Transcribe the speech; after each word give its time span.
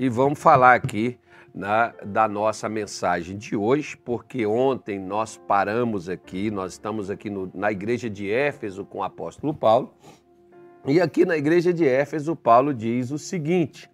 e 0.00 0.08
vamos 0.08 0.38
falar 0.38 0.76
aqui 0.76 1.18
né, 1.54 1.92
da 2.06 2.26
nossa 2.26 2.70
mensagem 2.70 3.36
de 3.36 3.54
hoje, 3.54 3.98
porque 3.98 4.46
ontem 4.46 4.98
nós 4.98 5.36
paramos 5.36 6.08
aqui, 6.08 6.50
nós 6.50 6.72
estamos 6.72 7.10
aqui 7.10 7.28
no, 7.28 7.50
na 7.52 7.70
igreja 7.70 8.08
de 8.08 8.30
Éfeso 8.30 8.82
com 8.82 9.00
o 9.00 9.02
apóstolo 9.02 9.52
Paulo, 9.52 9.92
e 10.86 11.02
aqui 11.02 11.26
na 11.26 11.36
igreja 11.36 11.70
de 11.70 11.86
Éfeso, 11.86 12.34
Paulo 12.34 12.72
diz 12.72 13.10
o 13.10 13.18
seguinte, 13.18 13.90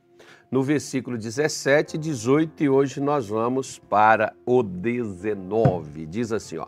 no 0.48 0.62
versículo 0.62 1.18
17, 1.18 1.98
18, 1.98 2.62
e 2.62 2.68
hoje 2.68 3.00
nós 3.00 3.26
vamos 3.26 3.80
para 3.80 4.32
o 4.46 4.62
19. 4.62 6.06
Diz 6.06 6.30
assim: 6.30 6.58
ó, 6.58 6.66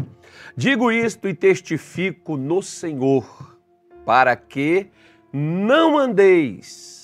Digo 0.57 0.91
isto 0.91 1.29
e 1.29 1.33
testifico 1.33 2.37
no 2.37 2.61
Senhor, 2.61 3.57
para 4.05 4.35
que 4.35 4.89
não 5.33 5.97
andeis, 5.97 6.98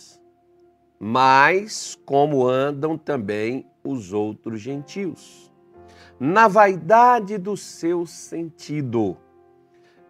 mas 1.07 1.99
como 2.07 2.49
andam 2.49 2.97
também 2.97 3.67
os 3.85 4.15
outros 4.15 4.59
gentios, 4.59 5.53
na 6.19 6.49
vaidade 6.49 7.37
do 7.37 7.59
seu 7.59 8.07
sentido, 8.07 9.15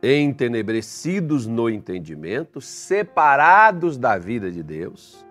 entenebrecidos 0.01 1.49
no 1.49 1.69
entendimento, 1.69 2.61
separados 2.61 3.99
da 3.99 4.17
vida 4.17 4.53
de 4.53 4.63
Deus, 4.63 5.27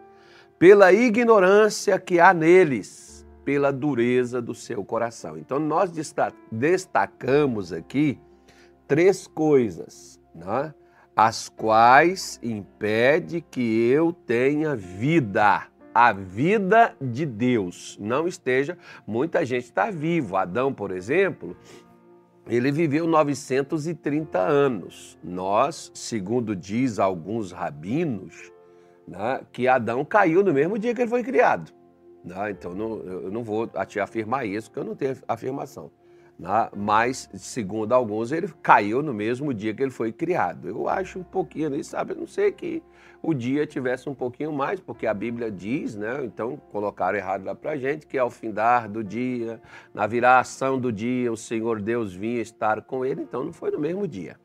pela 0.59 0.91
ignorância 0.91 1.97
que 1.97 2.19
há 2.19 2.33
neles, 2.33 3.25
pela 3.45 3.71
dureza 3.71 4.41
do 4.41 4.53
seu 4.53 4.83
coração. 4.83 5.37
Então, 5.37 5.59
nós 5.59 5.93
destacamos 6.51 7.71
aqui 7.71 8.19
três 8.85 9.27
coisas, 9.27 10.19
né? 10.35 10.73
As 11.15 11.49
quais 11.49 12.39
impede 12.41 13.41
que 13.41 13.87
eu 13.89 14.11
tenha 14.11 14.75
vida 14.75 15.67
a 15.93 16.11
vida 16.11 16.95
de 16.99 17.25
Deus 17.25 17.97
não 18.01 18.27
esteja. 18.27 18.77
Muita 19.05 19.45
gente 19.45 19.65
está 19.65 19.91
vivo. 19.91 20.35
Adão, 20.35 20.73
por 20.73 20.91
exemplo, 20.91 21.55
ele 22.47 22.71
viveu 22.71 23.05
930 23.05 24.39
anos. 24.39 25.17
Nós, 25.23 25.91
segundo 25.93 26.55
diz 26.55 26.97
alguns 26.97 27.51
rabinos, 27.51 28.51
né, 29.07 29.41
que 29.51 29.67
Adão 29.67 30.03
caiu 30.03 30.43
no 30.43 30.53
mesmo 30.53 30.79
dia 30.79 30.95
que 30.95 31.01
ele 31.01 31.09
foi 31.09 31.23
criado. 31.23 31.71
Né? 32.23 32.51
Então 32.51 32.73
não, 32.73 32.97
eu 33.03 33.31
não 33.31 33.43
vou 33.43 33.67
te 33.85 33.99
afirmar 33.99 34.45
isso, 34.45 34.69
porque 34.69 34.79
eu 34.79 34.85
não 34.85 34.95
tenho 34.95 35.15
afirmação. 35.27 35.91
Né? 36.37 36.69
Mas, 36.75 37.29
segundo 37.35 37.93
alguns, 37.93 38.31
ele 38.31 38.51
caiu 38.61 39.01
no 39.01 39.13
mesmo 39.13 39.53
dia 39.53 39.73
que 39.73 39.81
ele 39.81 39.91
foi 39.91 40.11
criado. 40.11 40.67
Eu 40.67 40.87
acho 40.87 41.19
um 41.19 41.23
pouquinho, 41.23 41.83
sabe? 41.83 42.13
Eu 42.13 42.17
não 42.17 42.27
sei 42.27 42.51
que 42.51 42.81
o 43.21 43.33
dia 43.33 43.65
tivesse 43.65 44.09
um 44.09 44.13
pouquinho 44.13 44.51
mais, 44.51 44.81
porque 44.81 45.07
a 45.07 45.13
Bíblia 45.13 45.49
diz, 45.49 45.95
né? 45.95 46.25
Então 46.25 46.57
colocaram 46.71 47.17
errado 47.17 47.45
lá 47.45 47.55
para 47.55 47.77
gente 47.77 48.05
que 48.05 48.17
ao 48.17 48.29
findar 48.29 48.89
do 48.89 49.01
dia, 49.01 49.61
na 49.93 50.05
viração 50.05 50.77
do 50.77 50.91
dia, 50.91 51.31
o 51.31 51.37
Senhor 51.37 51.81
Deus 51.81 52.13
vinha 52.13 52.41
estar 52.41 52.81
com 52.81 53.05
ele. 53.05 53.21
Então 53.21 53.45
não 53.45 53.53
foi 53.53 53.71
no 53.71 53.79
mesmo 53.79 54.05
dia. 54.05 54.37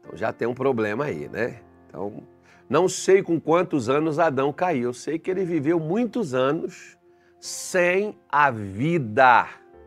Então 0.00 0.16
já 0.16 0.32
tem 0.32 0.48
um 0.48 0.54
problema 0.54 1.04
aí, 1.04 1.28
né? 1.28 1.60
Então 1.88 2.24
não 2.68 2.88
sei 2.88 3.22
com 3.22 3.40
quantos 3.40 3.88
anos 3.88 4.18
Adão 4.18 4.52
caiu. 4.52 4.88
Eu 4.88 4.92
sei 4.92 5.16
que 5.16 5.30
ele 5.30 5.44
viveu 5.44 5.78
muitos 5.78 6.34
anos 6.34 6.98
sem 7.38 8.18
a 8.28 8.50
vida 8.50 9.46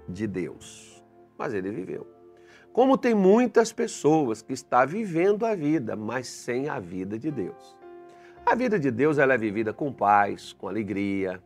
de 0.10 0.28
Deus. 0.28 1.04
Mas 1.38 1.54
ele 1.54 1.72
viveu. 1.72 2.08
Como 2.74 2.98
tem 2.98 3.14
muitas 3.14 3.72
pessoas 3.72 4.42
que 4.42 4.54
estão 4.54 4.86
vivendo 4.86 5.46
a 5.46 5.56
vida, 5.56 5.96
mas 5.96 6.28
sem 6.28 6.70
a 6.70 6.80
vida 6.80 7.18
de 7.18 7.32
Deus. 7.32 7.78
A 8.46 8.56
vida 8.56 8.80
de 8.80 8.90
Deus 8.92 9.18
ela 9.18 9.34
é 9.34 9.38
vivida 9.38 9.74
com 9.74 9.92
paz, 9.92 10.54
com 10.54 10.68
alegria, 10.68 11.42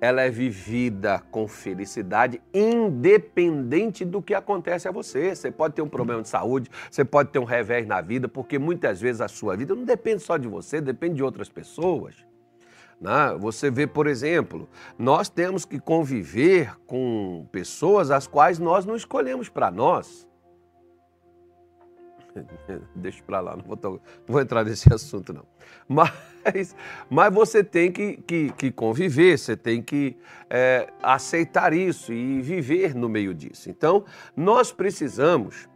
ela 0.00 0.22
é 0.22 0.28
vivida 0.28 1.22
com 1.30 1.46
felicidade, 1.46 2.42
independente 2.52 4.04
do 4.04 4.20
que 4.20 4.34
acontece 4.34 4.88
a 4.88 4.90
você. 4.90 5.34
Você 5.34 5.50
pode 5.50 5.74
ter 5.74 5.82
um 5.82 5.88
problema 5.88 6.22
de 6.22 6.28
saúde, 6.28 6.68
você 6.90 7.04
pode 7.04 7.30
ter 7.30 7.38
um 7.38 7.44
revés 7.44 7.86
na 7.86 8.00
vida, 8.00 8.26
porque 8.26 8.58
muitas 8.58 9.00
vezes 9.00 9.20
a 9.20 9.28
sua 9.28 9.56
vida 9.56 9.74
não 9.76 9.84
depende 9.84 10.20
só 10.22 10.36
de 10.36 10.48
você, 10.48 10.80
depende 10.80 11.14
de 11.14 11.22
outras 11.22 11.48
pessoas. 11.48 12.16
Né? 13.02 13.36
Você 13.40 13.68
vê, 13.68 13.84
por 13.84 14.06
exemplo, 14.06 14.68
nós 14.96 15.28
temos 15.28 15.64
que 15.64 15.80
conviver 15.80 16.72
com 16.86 17.48
pessoas 17.50 18.12
as 18.12 18.28
quais 18.28 18.60
nós 18.60 18.86
não 18.86 18.94
escolhemos 18.94 19.48
para 19.48 19.72
nós. 19.72 20.28
Deixa 22.94 23.20
para 23.24 23.40
lá, 23.40 23.56
não 23.56 23.64
vou, 23.64 23.76
não 23.82 24.00
vou, 24.24 24.40
entrar 24.40 24.64
nesse 24.64 24.86
assunto 24.94 25.32
não. 25.32 25.44
Mas, 25.88 26.76
mas 27.10 27.34
você 27.34 27.64
tem 27.64 27.90
que, 27.90 28.18
que, 28.18 28.52
que 28.52 28.70
conviver, 28.70 29.36
você 29.36 29.56
tem 29.56 29.82
que 29.82 30.16
é, 30.48 30.88
aceitar 31.02 31.72
isso 31.72 32.12
e 32.12 32.40
viver 32.40 32.94
no 32.94 33.08
meio 33.08 33.34
disso. 33.34 33.68
Então, 33.68 34.04
nós 34.36 34.70
precisamos 34.70 35.68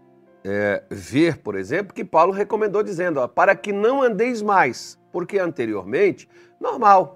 é, 0.45 0.85
ver, 0.89 1.39
por 1.39 1.57
exemplo, 1.57 1.93
que 1.93 2.05
Paulo 2.05 2.33
recomendou 2.33 2.85
dizendo, 2.85 3.19
ó, 3.19 3.27
para 3.27 3.57
que 3.57 3.73
não 3.73 4.01
andeis 4.01 4.41
mais, 4.41 4.97
porque 5.11 5.41
anteriormente, 5.41 6.29
normal, 6.61 7.16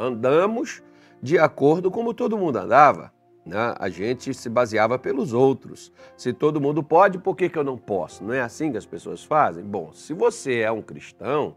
andamos 0.00 0.82
de 1.22 1.38
acordo 1.38 1.90
como 1.90 2.14
todo 2.14 2.38
mundo 2.38 2.58
andava. 2.58 3.12
Né? 3.44 3.74
A 3.78 3.88
gente 3.88 4.32
se 4.32 4.48
baseava 4.48 4.98
pelos 4.98 5.32
outros. 5.32 5.92
Se 6.16 6.32
todo 6.32 6.60
mundo 6.60 6.82
pode, 6.82 7.18
por 7.18 7.36
que, 7.36 7.48
que 7.48 7.58
eu 7.58 7.64
não 7.64 7.76
posso? 7.76 8.24
Não 8.24 8.32
é 8.32 8.40
assim 8.40 8.70
que 8.72 8.78
as 8.78 8.86
pessoas 8.86 9.22
fazem? 9.22 9.64
Bom, 9.64 9.92
se 9.92 10.14
você 10.14 10.60
é 10.60 10.70
um 10.70 10.82
cristão, 10.82 11.56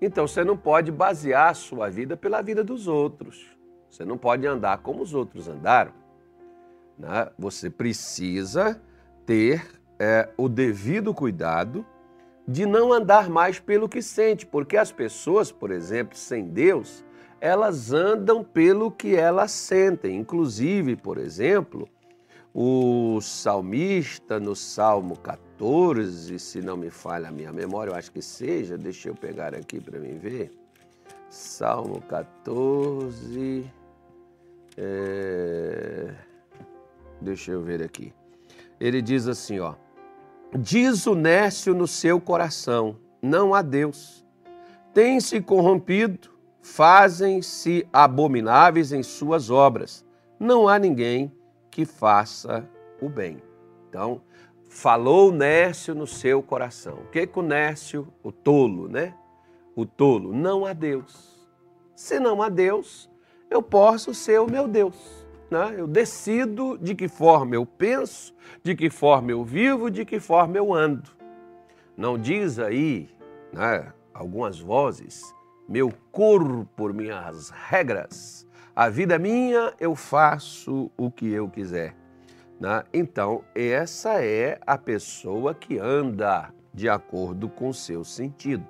então 0.00 0.26
você 0.26 0.44
não 0.44 0.56
pode 0.56 0.92
basear 0.92 1.50
a 1.50 1.54
sua 1.54 1.88
vida 1.88 2.16
pela 2.16 2.42
vida 2.42 2.62
dos 2.62 2.86
outros. 2.86 3.46
Você 3.90 4.04
não 4.04 4.18
pode 4.18 4.46
andar 4.46 4.78
como 4.78 5.02
os 5.02 5.14
outros 5.14 5.48
andaram. 5.48 5.92
Né? 6.98 7.28
Você 7.38 7.70
precisa 7.70 8.80
ter 9.24 9.64
é, 9.98 10.28
o 10.36 10.48
devido 10.48 11.14
cuidado 11.14 11.84
de 12.46 12.64
não 12.64 12.92
andar 12.92 13.28
mais 13.28 13.58
pelo 13.58 13.88
que 13.88 14.00
sente, 14.00 14.46
porque 14.46 14.76
as 14.76 14.90
pessoas, 14.90 15.52
por 15.52 15.70
exemplo, 15.70 16.16
sem 16.16 16.48
Deus, 16.48 17.04
elas 17.40 17.92
andam 17.92 18.42
pelo 18.42 18.90
que 18.90 19.14
elas 19.14 19.50
sentem. 19.52 20.16
Inclusive, 20.16 20.96
por 20.96 21.18
exemplo, 21.18 21.88
o 22.54 23.20
salmista 23.20 24.40
no 24.40 24.56
Salmo 24.56 25.16
14, 25.18 26.38
se 26.38 26.60
não 26.60 26.76
me 26.76 26.90
falha 26.90 27.28
a 27.28 27.32
minha 27.32 27.52
memória, 27.52 27.92
eu 27.92 27.96
acho 27.96 28.10
que 28.10 28.22
seja, 28.22 28.76
deixa 28.76 29.08
eu 29.08 29.14
pegar 29.14 29.54
aqui 29.54 29.80
para 29.80 29.98
mim 29.98 30.18
ver. 30.18 30.50
Salmo 31.28 32.00
14. 32.02 33.70
É... 34.76 36.14
Deixa 37.20 37.52
eu 37.52 37.62
ver 37.62 37.82
aqui. 37.82 38.12
Ele 38.80 39.02
diz 39.02 39.26
assim, 39.26 39.58
ó. 39.58 39.74
Diz 40.58 41.06
o 41.06 41.14
Nécio 41.14 41.74
no 41.74 41.86
seu 41.86 42.18
coração, 42.20 42.96
não 43.20 43.52
há 43.52 43.60
Deus. 43.60 44.24
Tem 44.94 45.20
se 45.20 45.42
corrompido 45.42 46.37
fazem-se 46.68 47.88
abomináveis 47.92 48.92
em 48.92 49.02
suas 49.02 49.50
obras. 49.50 50.04
Não 50.38 50.68
há 50.68 50.78
ninguém 50.78 51.32
que 51.70 51.84
faça 51.84 52.68
o 53.00 53.08
bem. 53.08 53.42
Então, 53.88 54.20
falou 54.68 55.32
Nércio 55.32 55.94
no 55.94 56.06
seu 56.06 56.42
coração. 56.42 56.98
O 56.98 57.10
que 57.10 57.26
que 57.26 57.38
o 57.38 57.42
Nércio, 57.42 58.06
o 58.22 58.30
tolo, 58.30 58.86
né? 58.86 59.14
O 59.74 59.86
tolo, 59.86 60.32
não 60.32 60.66
há 60.66 60.72
Deus. 60.72 61.48
Se 61.96 62.20
não 62.20 62.42
há 62.42 62.48
Deus, 62.48 63.10
eu 63.50 63.62
posso 63.62 64.14
ser 64.14 64.40
o 64.40 64.50
meu 64.50 64.68
Deus. 64.68 65.26
Né? 65.50 65.74
Eu 65.78 65.86
decido 65.86 66.78
de 66.78 66.94
que 66.94 67.08
forma 67.08 67.54
eu 67.54 67.64
penso, 67.64 68.34
de 68.62 68.76
que 68.76 68.90
forma 68.90 69.30
eu 69.30 69.42
vivo, 69.42 69.90
de 69.90 70.04
que 70.04 70.20
forma 70.20 70.56
eu 70.58 70.72
ando. 70.72 71.10
Não 71.96 72.18
diz 72.18 72.58
aí, 72.58 73.08
né, 73.52 73.92
algumas 74.12 74.60
vozes, 74.60 75.34
meu 75.68 75.92
corpo, 76.10 76.92
minhas 76.92 77.50
regras. 77.50 78.46
A 78.74 78.88
vida 78.88 79.16
é 79.16 79.18
minha, 79.18 79.74
eu 79.78 79.94
faço 79.94 80.90
o 80.96 81.10
que 81.10 81.28
eu 81.30 81.48
quiser. 81.48 81.94
Né? 82.58 82.82
Então, 82.92 83.44
essa 83.54 84.24
é 84.24 84.58
a 84.66 84.78
pessoa 84.78 85.54
que 85.54 85.78
anda 85.78 86.52
de 86.72 86.88
acordo 86.88 87.48
com 87.48 87.68
o 87.68 87.74
seu 87.74 88.04
sentido. 88.04 88.66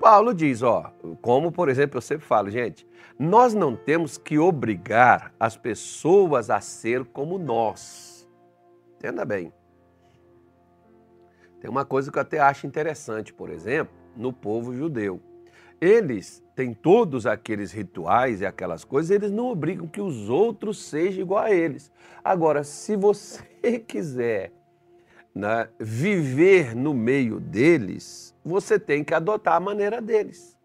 Paulo 0.00 0.34
diz, 0.34 0.62
ó, 0.62 0.92
como 1.20 1.50
por 1.50 1.68
exemplo 1.68 1.98
eu 1.98 2.02
sempre 2.02 2.26
falo, 2.26 2.50
gente, 2.50 2.86
nós 3.18 3.54
não 3.54 3.74
temos 3.74 4.18
que 4.18 4.38
obrigar 4.38 5.32
as 5.40 5.56
pessoas 5.56 6.50
a 6.50 6.60
ser 6.60 7.04
como 7.06 7.38
nós. 7.38 8.28
Entenda 8.96 9.24
bem. 9.24 9.52
Tem 11.60 11.70
uma 11.70 11.84
coisa 11.84 12.12
que 12.12 12.18
eu 12.18 12.22
até 12.22 12.38
acho 12.38 12.66
interessante, 12.66 13.32
por 13.32 13.50
exemplo, 13.50 13.94
no 14.14 14.32
povo 14.32 14.74
judeu. 14.74 15.20
Eles 15.80 16.42
têm 16.54 16.72
todos 16.72 17.26
aqueles 17.26 17.70
rituais 17.70 18.40
e 18.40 18.46
aquelas 18.46 18.84
coisas, 18.84 19.10
eles 19.10 19.30
não 19.30 19.48
obrigam 19.48 19.86
que 19.86 20.00
os 20.00 20.28
outros 20.28 20.84
sejam 20.84 21.22
igual 21.22 21.44
a 21.44 21.52
eles. 21.52 21.92
Agora, 22.24 22.64
se 22.64 22.96
você 22.96 23.44
quiser 23.86 24.52
né, 25.34 25.68
viver 25.78 26.74
no 26.74 26.94
meio 26.94 27.38
deles, 27.38 28.34
você 28.42 28.78
tem 28.78 29.04
que 29.04 29.12
adotar 29.12 29.56
a 29.56 29.60
maneira 29.60 30.00
deles. 30.00 30.56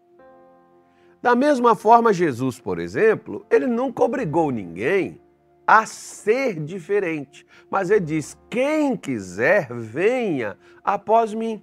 Da 1.20 1.36
mesma 1.36 1.76
forma, 1.76 2.12
Jesus, 2.12 2.58
por 2.58 2.78
exemplo, 2.78 3.46
ele 3.50 3.66
nunca 3.66 4.02
obrigou 4.02 4.50
ninguém 4.50 5.20
a 5.64 5.86
ser 5.86 6.58
diferente, 6.58 7.46
mas 7.70 7.90
ele 7.90 8.00
diz: 8.00 8.36
quem 8.50 8.96
quiser, 8.96 9.72
venha 9.72 10.56
após 10.82 11.32
mim, 11.32 11.62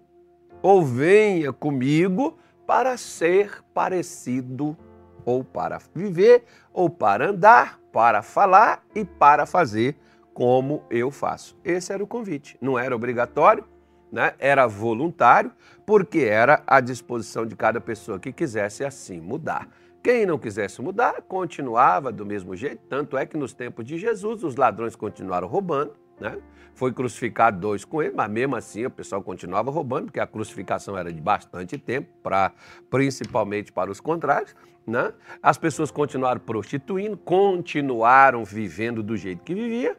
ou 0.62 0.86
venha 0.86 1.52
comigo 1.52 2.38
para 2.70 2.98
ser 2.98 3.64
parecido, 3.74 4.78
ou 5.26 5.44
para 5.44 5.80
viver, 5.96 6.44
ou 6.72 6.88
para 6.88 7.32
andar, 7.32 7.80
para 7.92 8.22
falar 8.22 8.86
e 8.94 9.04
para 9.04 9.48
fazer 9.48 9.98
como 10.36 10.84
eu 10.88 11.10
faço. 11.10 11.58
Esse 11.66 11.92
era 11.92 12.04
o 12.04 12.06
convite. 12.06 12.60
Não 12.62 12.78
era 12.78 12.96
obrigatório, 12.96 13.66
né? 14.12 14.36
era 14.38 14.68
voluntário, 14.68 15.52
porque 15.84 16.20
era 16.20 16.62
à 16.68 16.80
disposição 16.80 17.44
de 17.44 17.56
cada 17.56 17.82
pessoa 17.82 18.20
que 18.20 18.32
quisesse 18.32 18.86
assim 18.86 19.20
mudar. 19.20 19.68
Quem 20.04 20.28
não 20.28 20.38
quisesse 20.38 20.80
mudar, 20.80 21.24
continuava 21.24 22.12
do 22.12 22.24
mesmo 22.24 22.56
jeito. 22.56 22.84
Tanto 22.88 23.18
é 23.18 23.26
que 23.26 23.36
nos 23.36 23.52
tempos 23.52 23.84
de 23.84 23.98
Jesus, 23.98 24.44
os 24.44 24.56
ladrões 24.56 24.96
continuaram 24.96 25.48
roubando. 25.48 25.94
Né? 26.20 26.38
Foi 26.74 26.94
crucificado 26.94 27.60
dois 27.60 27.84
com 27.84 28.02
ele, 28.02 28.14
mas 28.16 28.30
mesmo 28.30 28.56
assim 28.56 28.86
o 28.86 28.90
pessoal 28.90 29.22
continuava 29.22 29.72
roubando, 29.72 30.06
porque 30.06 30.20
a 30.20 30.28
crucificação 30.28 30.98
era 30.98 31.12
de 31.12 31.20
bastante 31.20 31.78
tempo, 31.78 32.10
pra, 32.24 32.52
principalmente 32.90 33.72
para 33.72 33.92
os 33.92 34.00
contrários. 34.00 34.56
Né? 34.86 35.14
As 35.42 35.58
pessoas 35.58 35.92
continuaram 35.92 36.40
prostituindo, 36.40 37.18
continuaram 37.18 38.44
vivendo 38.44 39.04
do 39.04 39.16
jeito 39.16 39.44
que 39.44 39.54
vivia, 39.54 39.98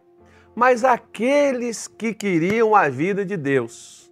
mas 0.55 0.85
aqueles 0.85 1.87
que 1.87 2.13
queriam 2.13 2.75
a 2.75 2.89
vida 2.89 3.25
de 3.25 3.37
Deus 3.37 4.11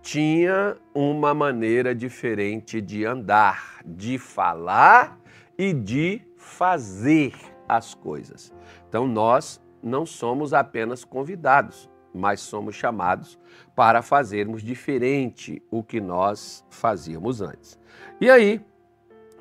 tinha 0.00 0.76
uma 0.94 1.34
maneira 1.34 1.92
diferente 1.92 2.80
de 2.80 3.04
andar, 3.04 3.80
de 3.84 4.18
falar 4.18 5.18
e 5.58 5.72
de 5.72 6.22
fazer 6.36 7.34
as 7.68 7.92
coisas. 7.92 8.54
Então 8.88 9.04
nós 9.04 9.60
não 9.86 10.04
somos 10.04 10.52
apenas 10.52 11.04
convidados, 11.04 11.88
mas 12.12 12.40
somos 12.40 12.74
chamados 12.74 13.38
para 13.74 14.02
fazermos 14.02 14.62
diferente 14.62 15.62
o 15.70 15.82
que 15.82 16.00
nós 16.00 16.64
fazíamos 16.70 17.40
antes. 17.40 17.78
E 18.20 18.28
aí, 18.30 18.60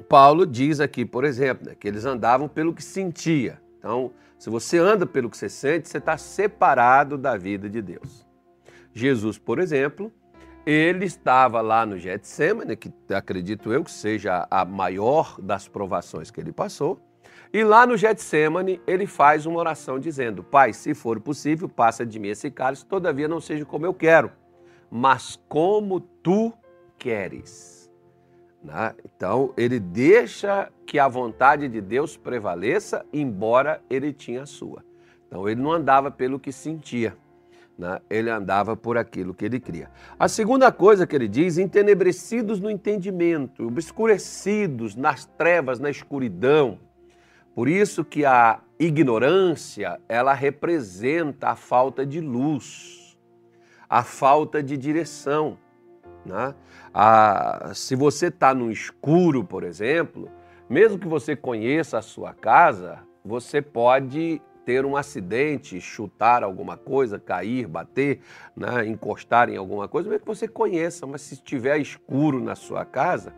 Paulo 0.07 0.45
diz 0.45 0.79
aqui, 0.79 1.05
por 1.05 1.23
exemplo, 1.23 1.67
né, 1.67 1.75
que 1.75 1.87
eles 1.87 2.05
andavam 2.05 2.47
pelo 2.47 2.73
que 2.73 2.83
sentia. 2.83 3.61
Então, 3.79 4.11
se 4.37 4.49
você 4.49 4.77
anda 4.77 5.05
pelo 5.05 5.29
que 5.29 5.37
você 5.37 5.49
sente, 5.49 5.87
você 5.87 5.97
está 5.97 6.17
separado 6.17 7.17
da 7.17 7.37
vida 7.37 7.69
de 7.69 7.81
Deus. 7.81 8.25
Jesus, 8.93 9.37
por 9.37 9.59
exemplo, 9.59 10.11
ele 10.65 11.05
estava 11.05 11.61
lá 11.61 11.85
no 11.85 11.97
Getsemane, 11.97 12.75
que 12.75 12.91
acredito 13.13 13.71
eu 13.71 13.83
que 13.83 13.91
seja 13.91 14.47
a 14.49 14.65
maior 14.65 15.39
das 15.41 15.67
provações 15.67 16.31
que 16.31 16.39
ele 16.39 16.51
passou, 16.51 16.99
e 17.55 17.63
lá 17.63 17.87
no 17.87 17.95
Getsemane 17.95 18.81
ele 18.85 19.07
faz 19.07 19.45
uma 19.45 19.57
oração 19.57 19.97
dizendo: 19.97 20.43
Pai, 20.43 20.73
se 20.73 20.93
for 20.93 21.21
possível, 21.21 21.69
passa 21.69 22.05
de 22.05 22.19
mim 22.19 22.27
esse 22.27 22.51
cálice, 22.51 22.85
todavia 22.85 23.29
não 23.29 23.39
seja 23.39 23.63
como 23.63 23.85
eu 23.85 23.93
quero, 23.93 24.29
mas 24.91 25.39
como 25.47 26.01
tu 26.01 26.51
queres. 26.97 27.89
Né? 28.61 28.93
Então, 29.05 29.53
ele 29.55 29.79
deixa 29.79 30.69
que 30.85 30.99
a 30.99 31.07
vontade 31.07 31.69
de 31.69 31.79
Deus 31.79 32.17
prevaleça, 32.17 33.05
embora 33.13 33.81
ele 33.89 34.11
tinha 34.11 34.41
a 34.43 34.45
sua. 34.45 34.83
Então, 35.25 35.47
ele 35.47 35.61
não 35.61 35.71
andava 35.71 36.11
pelo 36.11 36.37
que 36.37 36.51
sentia, 36.51 37.15
né? 37.79 38.01
ele 38.09 38.29
andava 38.29 38.75
por 38.75 38.97
aquilo 38.97 39.33
que 39.33 39.45
ele 39.45 39.61
cria. 39.61 39.89
A 40.19 40.27
segunda 40.27 40.73
coisa 40.73 41.07
que 41.07 41.15
ele 41.15 41.29
diz, 41.29 41.57
entenebrecidos 41.57 42.59
no 42.59 42.69
entendimento, 42.69 43.65
obscurecidos 43.65 44.93
nas 44.93 45.23
trevas, 45.23 45.79
na 45.79 45.89
escuridão. 45.89 46.79
Por 47.55 47.69
isso 47.69 48.03
que 48.03 48.25
a 48.25 48.59
ignorância, 48.77 50.01
ela 50.09 50.33
representa 50.33 51.51
a 51.51 51.55
falta 51.55 52.05
de 52.05 52.19
luz, 52.19 53.17
a 53.89 54.03
falta 54.03 54.61
de 54.61 54.75
direção. 54.75 55.57
Né? 56.25 56.53
Ah, 56.93 57.71
se 57.73 57.95
você 57.95 58.27
está 58.27 58.53
no 58.53 58.69
escuro, 58.69 59.41
por 59.41 59.63
exemplo, 59.63 60.29
mesmo 60.69 60.99
que 60.99 61.07
você 61.07 61.33
conheça 61.33 61.97
a 61.97 62.01
sua 62.01 62.33
casa, 62.33 62.99
você 63.23 63.61
pode 63.61 64.41
ter 64.65 64.85
um 64.85 64.97
acidente, 64.97 65.79
chutar 65.79 66.43
alguma 66.43 66.75
coisa, 66.75 67.17
cair, 67.19 67.67
bater, 67.67 68.19
né, 68.53 68.85
encostar 68.85 69.47
em 69.47 69.55
alguma 69.55 69.87
coisa, 69.87 70.09
mesmo 70.09 70.25
que 70.25 70.27
você 70.27 70.47
conheça, 70.47 71.07
mas 71.07 71.21
se 71.21 71.35
estiver 71.35 71.77
escuro 71.77 72.43
na 72.43 72.55
sua 72.55 72.83
casa, 72.83 73.33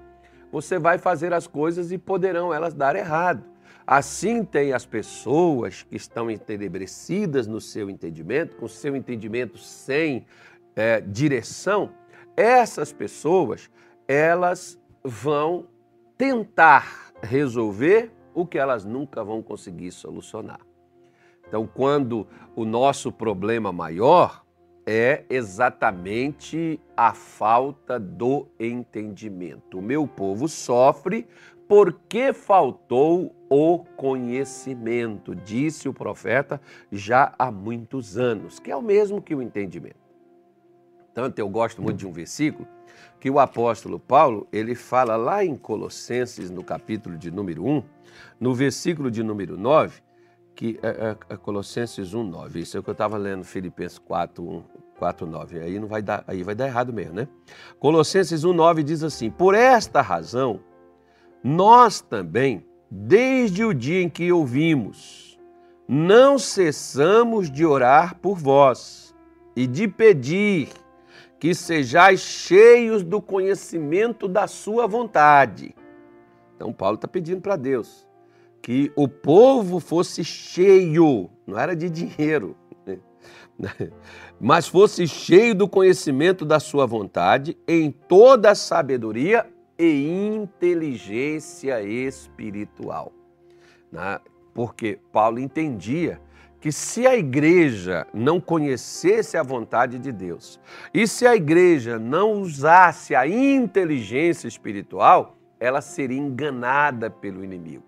você 0.51 0.79
vai 0.79 0.97
fazer 0.97 1.33
as 1.33 1.45
coisas 1.45 1.91
e 1.91 1.97
poderão 1.97 2.51
elas 2.53 2.73
dar 2.73 2.95
errado. 2.95 3.43
Assim 3.87 4.43
tem 4.43 4.73
as 4.73 4.85
pessoas 4.85 5.81
que 5.81 5.95
estão 5.95 6.29
entenebrecidas 6.29 7.47
no 7.47 7.61
seu 7.61 7.89
entendimento, 7.89 8.57
com 8.57 8.67
seu 8.67 8.97
entendimento 8.97 9.57
sem 9.57 10.25
é, 10.75 10.99
direção, 10.99 11.93
essas 12.35 12.91
pessoas, 12.91 13.71
elas 14.05 14.77
vão 15.01 15.67
tentar 16.17 17.13
resolver 17.23 18.11
o 18.33 18.45
que 18.45 18.59
elas 18.59 18.83
nunca 18.83 19.23
vão 19.23 19.41
conseguir 19.41 19.93
solucionar. 19.93 20.59
Então, 21.47 21.65
quando 21.65 22.27
o 22.57 22.65
nosso 22.65 23.09
problema 23.09 23.71
maior 23.71 24.43
é 24.85 25.25
exatamente 25.29 26.79
a 26.95 27.13
falta 27.13 27.99
do 27.99 28.47
entendimento. 28.57 29.79
O 29.79 29.81
meu 29.81 30.07
povo 30.07 30.47
sofre 30.47 31.27
porque 31.67 32.33
faltou 32.33 33.35
o 33.49 33.79
conhecimento, 33.95 35.35
disse 35.35 35.87
o 35.89 35.93
profeta 35.93 36.61
já 36.91 37.33
há 37.37 37.51
muitos 37.51 38.17
anos, 38.17 38.59
que 38.59 38.71
é 38.71 38.75
o 38.75 38.81
mesmo 38.81 39.21
que 39.21 39.35
o 39.35 39.41
entendimento. 39.41 39.95
Tanto 41.13 41.39
eu 41.39 41.49
gosto 41.49 41.81
muito 41.81 41.97
de 41.97 42.07
um 42.07 42.11
versículo 42.11 42.67
que 43.19 43.29
o 43.29 43.39
apóstolo 43.39 43.99
Paulo, 43.99 44.47
ele 44.51 44.75
fala 44.75 45.15
lá 45.15 45.43
em 45.43 45.55
Colossenses, 45.55 46.49
no 46.49 46.63
capítulo 46.63 47.17
de 47.17 47.31
número 47.31 47.65
1, 47.65 47.83
no 48.39 48.53
versículo 48.53 49.09
de 49.09 49.23
número 49.23 49.57
9, 49.57 50.01
que 50.55 50.79
é, 50.81 50.87
é, 50.87 51.17
é 51.33 51.37
Colossenses 51.37 52.13
1, 52.13 52.23
9. 52.23 52.59
Isso 52.59 52.77
é 52.77 52.79
o 52.79 52.83
que 52.83 52.89
eu 52.89 52.93
estava 52.93 53.17
lendo, 53.17 53.43
Filipenses 53.43 53.99
4, 53.99 54.43
1, 54.43 54.63
4, 54.97 55.27
9. 55.27 55.59
Aí, 55.59 55.79
não 55.79 55.87
vai 55.87 56.01
dar, 56.01 56.23
aí 56.27 56.43
vai 56.43 56.55
dar 56.55 56.67
errado 56.67 56.91
mesmo, 56.93 57.13
né? 57.13 57.27
Colossenses 57.79 58.43
1, 58.43 58.53
9 58.53 58.83
diz 58.83 59.03
assim: 59.03 59.29
Por 59.29 59.53
esta 59.53 60.01
razão, 60.01 60.59
nós 61.43 62.01
também, 62.01 62.65
desde 62.89 63.63
o 63.63 63.73
dia 63.73 64.01
em 64.01 64.09
que 64.09 64.31
ouvimos, 64.31 65.39
não 65.87 66.37
cessamos 66.37 67.49
de 67.49 67.65
orar 67.65 68.15
por 68.19 68.37
vós 68.37 69.15
e 69.55 69.65
de 69.65 69.87
pedir 69.87 70.69
que 71.39 71.53
sejais 71.53 72.19
cheios 72.19 73.03
do 73.03 73.21
conhecimento 73.21 74.27
da 74.27 74.47
sua 74.47 74.87
vontade. 74.87 75.75
Então, 76.55 76.73
Paulo 76.73 76.95
está 76.95 77.07
pedindo 77.07 77.41
para 77.41 77.55
Deus 77.55 78.07
que 78.61 78.91
o 78.95 79.07
povo 79.07 79.79
fosse 79.79 80.23
cheio, 80.23 81.29
não 81.45 81.57
era 81.57 81.75
de 81.75 81.89
dinheiro, 81.89 82.55
né? 82.85 82.99
mas 84.41 84.67
fosse 84.67 85.07
cheio 85.07 85.55
do 85.55 85.69
conhecimento 85.69 86.43
da 86.43 86.59
sua 86.59 86.85
vontade 86.85 87.57
em 87.67 87.91
toda 87.91 88.51
a 88.51 88.55
sabedoria 88.55 89.47
e 89.77 90.35
inteligência 90.35 91.81
espiritual. 91.81 93.11
Né? 93.91 94.19
Porque 94.53 94.99
Paulo 95.11 95.39
entendia 95.39 96.19
que 96.59 96.71
se 96.71 97.05
a 97.05 97.15
igreja 97.15 98.07
não 98.13 98.41
conhecesse 98.41 99.37
a 99.37 99.43
vontade 99.43 99.99
de 99.99 100.11
Deus 100.11 100.59
e 100.93 101.07
se 101.07 101.27
a 101.27 101.35
igreja 101.35 101.99
não 101.99 102.33
usasse 102.41 103.15
a 103.15 103.27
inteligência 103.27 104.47
espiritual, 104.47 105.37
ela 105.59 105.81
seria 105.81 106.17
enganada 106.17 107.09
pelo 107.09 107.43
inimigo. 107.43 107.83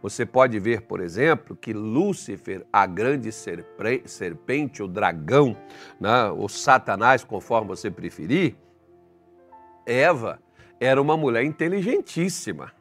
Você 0.00 0.26
pode 0.26 0.58
ver, 0.58 0.82
por 0.82 1.00
exemplo, 1.00 1.56
que 1.56 1.72
Lúcifer, 1.72 2.66
a 2.70 2.84
grande 2.86 3.30
serpente, 3.32 4.82
o 4.82 4.86
dragão, 4.86 5.56
né, 5.98 6.30
o 6.36 6.46
Satanás, 6.46 7.24
conforme 7.24 7.68
você 7.68 7.90
preferir, 7.90 8.54
Eva 9.86 10.38
era 10.80 11.00
uma 11.00 11.16
mulher 11.16 11.44
inteligentíssima. 11.44 12.72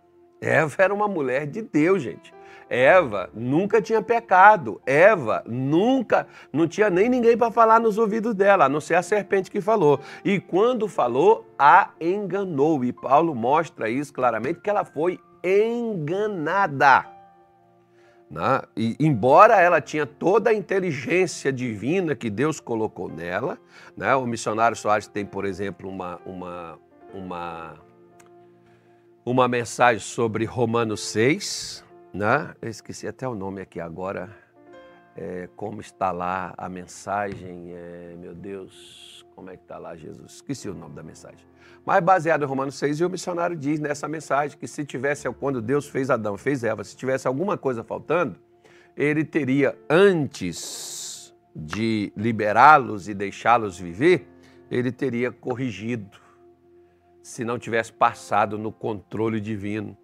Eva 0.41 0.75
era 0.83 0.93
uma 0.93 1.07
mulher 1.07 1.47
de 1.47 1.61
Deus, 1.61 2.01
gente. 2.01 2.33
Eva 2.69 3.29
nunca 3.33 3.81
tinha 3.81 4.01
pecado. 4.01 4.81
Eva 4.85 5.43
nunca, 5.45 6.27
não 6.51 6.67
tinha 6.67 6.89
nem 6.89 7.07
ninguém 7.07 7.37
para 7.37 7.51
falar 7.51 7.79
nos 7.79 7.97
ouvidos 7.97 8.33
dela, 8.33 8.65
a 8.65 8.69
não 8.69 8.81
ser 8.81 8.95
a 8.95 9.01
serpente 9.01 9.49
que 9.49 9.61
falou. 9.61 9.99
E 10.25 10.39
quando 10.39 10.87
falou, 10.87 11.47
a 11.57 11.91
enganou. 12.01 12.83
E 12.83 12.91
Paulo 12.91 13.33
mostra 13.35 13.89
isso 13.89 14.11
claramente 14.11 14.59
que 14.59 14.69
ela 14.69 14.83
foi 14.83 15.19
enganada. 15.43 17.05
Né? 18.29 18.61
E, 18.75 18.95
embora 18.99 19.61
ela 19.61 19.79
tinha 19.79 20.07
toda 20.07 20.49
a 20.49 20.53
inteligência 20.53 21.53
divina 21.53 22.15
que 22.15 22.29
Deus 22.29 22.59
colocou 22.59 23.07
nela, 23.07 23.59
né? 23.95 24.15
o 24.15 24.25
missionário 24.25 24.75
Soares 24.75 25.07
tem, 25.07 25.23
por 25.23 25.45
exemplo, 25.45 25.87
uma, 25.87 26.19
uma, 26.25 26.79
uma 27.13 27.75
uma 29.25 29.47
mensagem 29.47 30.01
sobre 30.01 30.43
Romanos 30.43 31.01
6, 31.01 31.83
né? 32.13 32.53
Eu 32.61 32.69
esqueci 32.69 33.07
até 33.07 33.25
o 33.25 33.33
nome 33.33 33.61
aqui 33.61 33.79
agora, 33.79 34.29
é, 35.15 35.47
como 35.55 35.79
está 35.79 36.11
lá 36.11 36.53
a 36.57 36.67
mensagem, 36.67 37.71
é, 37.73 38.15
meu 38.19 38.35
Deus, 38.35 39.25
como 39.33 39.49
é 39.49 39.55
que 39.55 39.63
está 39.63 39.77
lá 39.77 39.95
Jesus? 39.95 40.33
Esqueci 40.33 40.67
o 40.67 40.73
nome 40.73 40.93
da 40.93 41.01
mensagem. 41.01 41.45
Mas 41.85 42.03
baseado 42.03 42.43
em 42.43 42.47
Romanos 42.47 42.75
6, 42.75 42.99
e 42.99 43.05
o 43.05 43.09
missionário 43.09 43.55
diz 43.55 43.79
nessa 43.79 44.09
mensagem 44.09 44.57
que 44.57 44.67
se 44.67 44.83
tivesse, 44.83 45.29
quando 45.33 45.61
Deus 45.61 45.87
fez 45.87 46.09
Adão, 46.09 46.37
fez 46.37 46.63
Eva, 46.63 46.83
se 46.83 46.95
tivesse 46.95 47.25
alguma 47.25 47.57
coisa 47.57 47.81
faltando, 47.81 48.35
ele 48.95 49.23
teria, 49.23 49.77
antes 49.89 51.33
de 51.55 52.11
liberá-los 52.17 53.07
e 53.07 53.13
deixá-los 53.13 53.79
viver, 53.79 54.27
ele 54.69 54.91
teria 54.91 55.31
corrigido, 55.31 56.22
se 57.23 57.45
não 57.45 57.57
tivesse 57.57 57.93
passado 57.93 58.57
no 58.57 58.71
controle 58.71 59.39
divino 59.39 59.97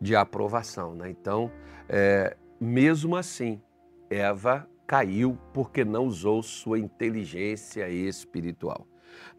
de 0.00 0.14
aprovação. 0.14 0.94
Né? 0.94 1.10
Então, 1.10 1.50
é, 1.88 2.36
mesmo 2.60 3.16
assim, 3.16 3.60
Eva 4.08 4.68
caiu 4.86 5.36
porque 5.52 5.84
não 5.84 6.06
usou 6.06 6.42
sua 6.42 6.78
inteligência 6.78 7.88
espiritual. 7.88 8.86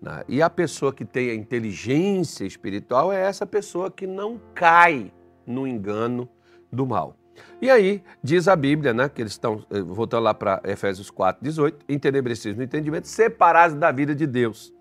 Né? 0.02 0.24
E 0.28 0.42
a 0.42 0.50
pessoa 0.50 0.94
que 0.94 1.06
tem 1.06 1.30
a 1.30 1.34
inteligência 1.34 2.46
espiritual 2.46 3.12
é 3.12 3.22
essa 3.22 3.46
pessoa 3.46 3.90
que 3.90 4.06
não 4.06 4.40
cai 4.54 5.12
no 5.48 5.66
engano 5.66 6.30
do 6.72 6.86
mal. 6.86 7.16
E 7.62 7.70
aí, 7.70 8.04
diz 8.22 8.48
a 8.48 8.56
Bíblia, 8.56 8.94
né, 8.94 9.08
que 9.08 9.22
eles 9.22 9.32
estão, 9.32 9.66
eh, 9.72 9.82
voltando 9.82 10.24
lá 10.24 10.34
para 10.34 10.62
Efésios 10.66 11.10
4, 11.10 11.44
18, 11.44 11.86
entenebrecidos 11.88 12.58
no 12.58 12.64
entendimento, 12.64 13.08
separados 13.08 13.76
da 13.78 13.92
vida 13.92 14.14
de 14.14 14.28
Deus, 14.28 14.74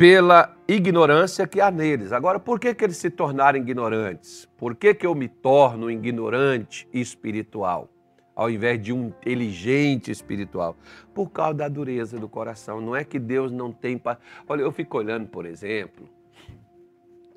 pela 0.00 0.56
ignorância 0.66 1.46
que 1.46 1.60
há 1.60 1.70
neles. 1.70 2.10
Agora, 2.10 2.40
por 2.40 2.58
que, 2.58 2.74
que 2.74 2.82
eles 2.82 2.96
se 2.96 3.10
tornaram 3.10 3.58
ignorantes? 3.58 4.48
Por 4.56 4.74
que, 4.74 4.94
que 4.94 5.06
eu 5.06 5.14
me 5.14 5.28
torno 5.28 5.90
ignorante 5.90 6.88
espiritual? 6.90 7.90
ao 8.34 8.48
invés 8.48 8.80
de 8.80 8.90
um 8.90 9.08
inteligente 9.08 10.10
espiritual, 10.10 10.74
por 11.12 11.28
causa 11.28 11.52
da 11.52 11.68
dureza 11.68 12.18
do 12.18 12.26
coração. 12.26 12.80
Não 12.80 12.96
é 12.96 13.04
que 13.04 13.18
Deus 13.18 13.52
não 13.52 13.70
tem. 13.70 14.00
Olha, 14.48 14.62
eu 14.62 14.72
fico 14.72 14.96
olhando, 14.96 15.28
por 15.28 15.44
exemplo, 15.44 16.08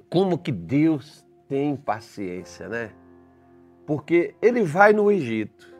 como 0.10 0.38
que 0.38 0.52
Deus 0.52 1.26
tem 1.50 1.76
paciência, 1.76 2.70
né? 2.70 2.92
Porque 3.86 4.34
ele 4.42 4.64
vai 4.64 4.94
no 4.94 5.12
Egito, 5.12 5.76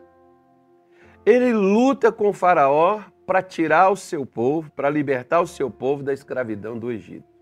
ele 1.26 1.54
luta 1.54 2.12
com 2.12 2.34
Faraó 2.34 3.00
para 3.26 3.42
tirar 3.42 3.90
o 3.90 3.96
seu 3.96 4.26
povo, 4.26 4.72
para 4.72 4.90
libertar 4.90 5.42
o 5.42 5.48
seu 5.48 5.70
povo 5.70 6.04
da 6.04 6.14
escravidão 6.14 6.78
do 6.78 6.92
Egito. 6.92 7.34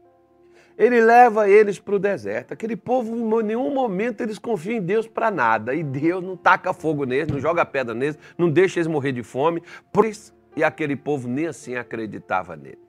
Ele 0.77 1.01
leva 1.01 1.49
eles 1.49 1.79
para 1.79 1.95
o 1.95 1.99
deserto. 1.99 2.53
Aquele 2.53 2.75
povo, 2.75 3.39
em 3.41 3.43
nenhum 3.43 3.73
momento, 3.73 4.21
eles 4.21 4.39
confiam 4.39 4.77
em 4.77 4.81
Deus 4.81 5.07
para 5.07 5.29
nada. 5.29 5.75
E 5.75 5.83
Deus 5.83 6.23
não 6.23 6.35
taca 6.35 6.73
fogo 6.73 7.05
neles, 7.05 7.27
não 7.27 7.39
joga 7.39 7.65
pedra 7.65 7.93
neles, 7.93 8.17
não 8.37 8.49
deixa 8.49 8.79
eles 8.79 8.87
morrer 8.87 9.11
de 9.11 9.21
fome. 9.21 9.61
Por 9.91 10.05
isso, 10.05 10.33
e 10.55 10.63
aquele 10.63 10.95
povo 10.95 11.27
nem 11.27 11.47
assim 11.47 11.75
acreditava 11.75 12.55
nele. 12.55 12.79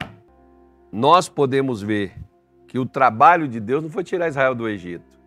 Nós 0.91 1.29
podemos 1.29 1.83
ver 1.83 2.13
que 2.67 2.79
o 2.79 2.87
trabalho 2.87 3.47
de 3.47 3.61
Deus 3.61 3.83
não 3.83 3.91
foi 3.91 4.05
tirar 4.05 4.29
Israel 4.29 4.55
do 4.55 4.69
Egito. 4.69 5.22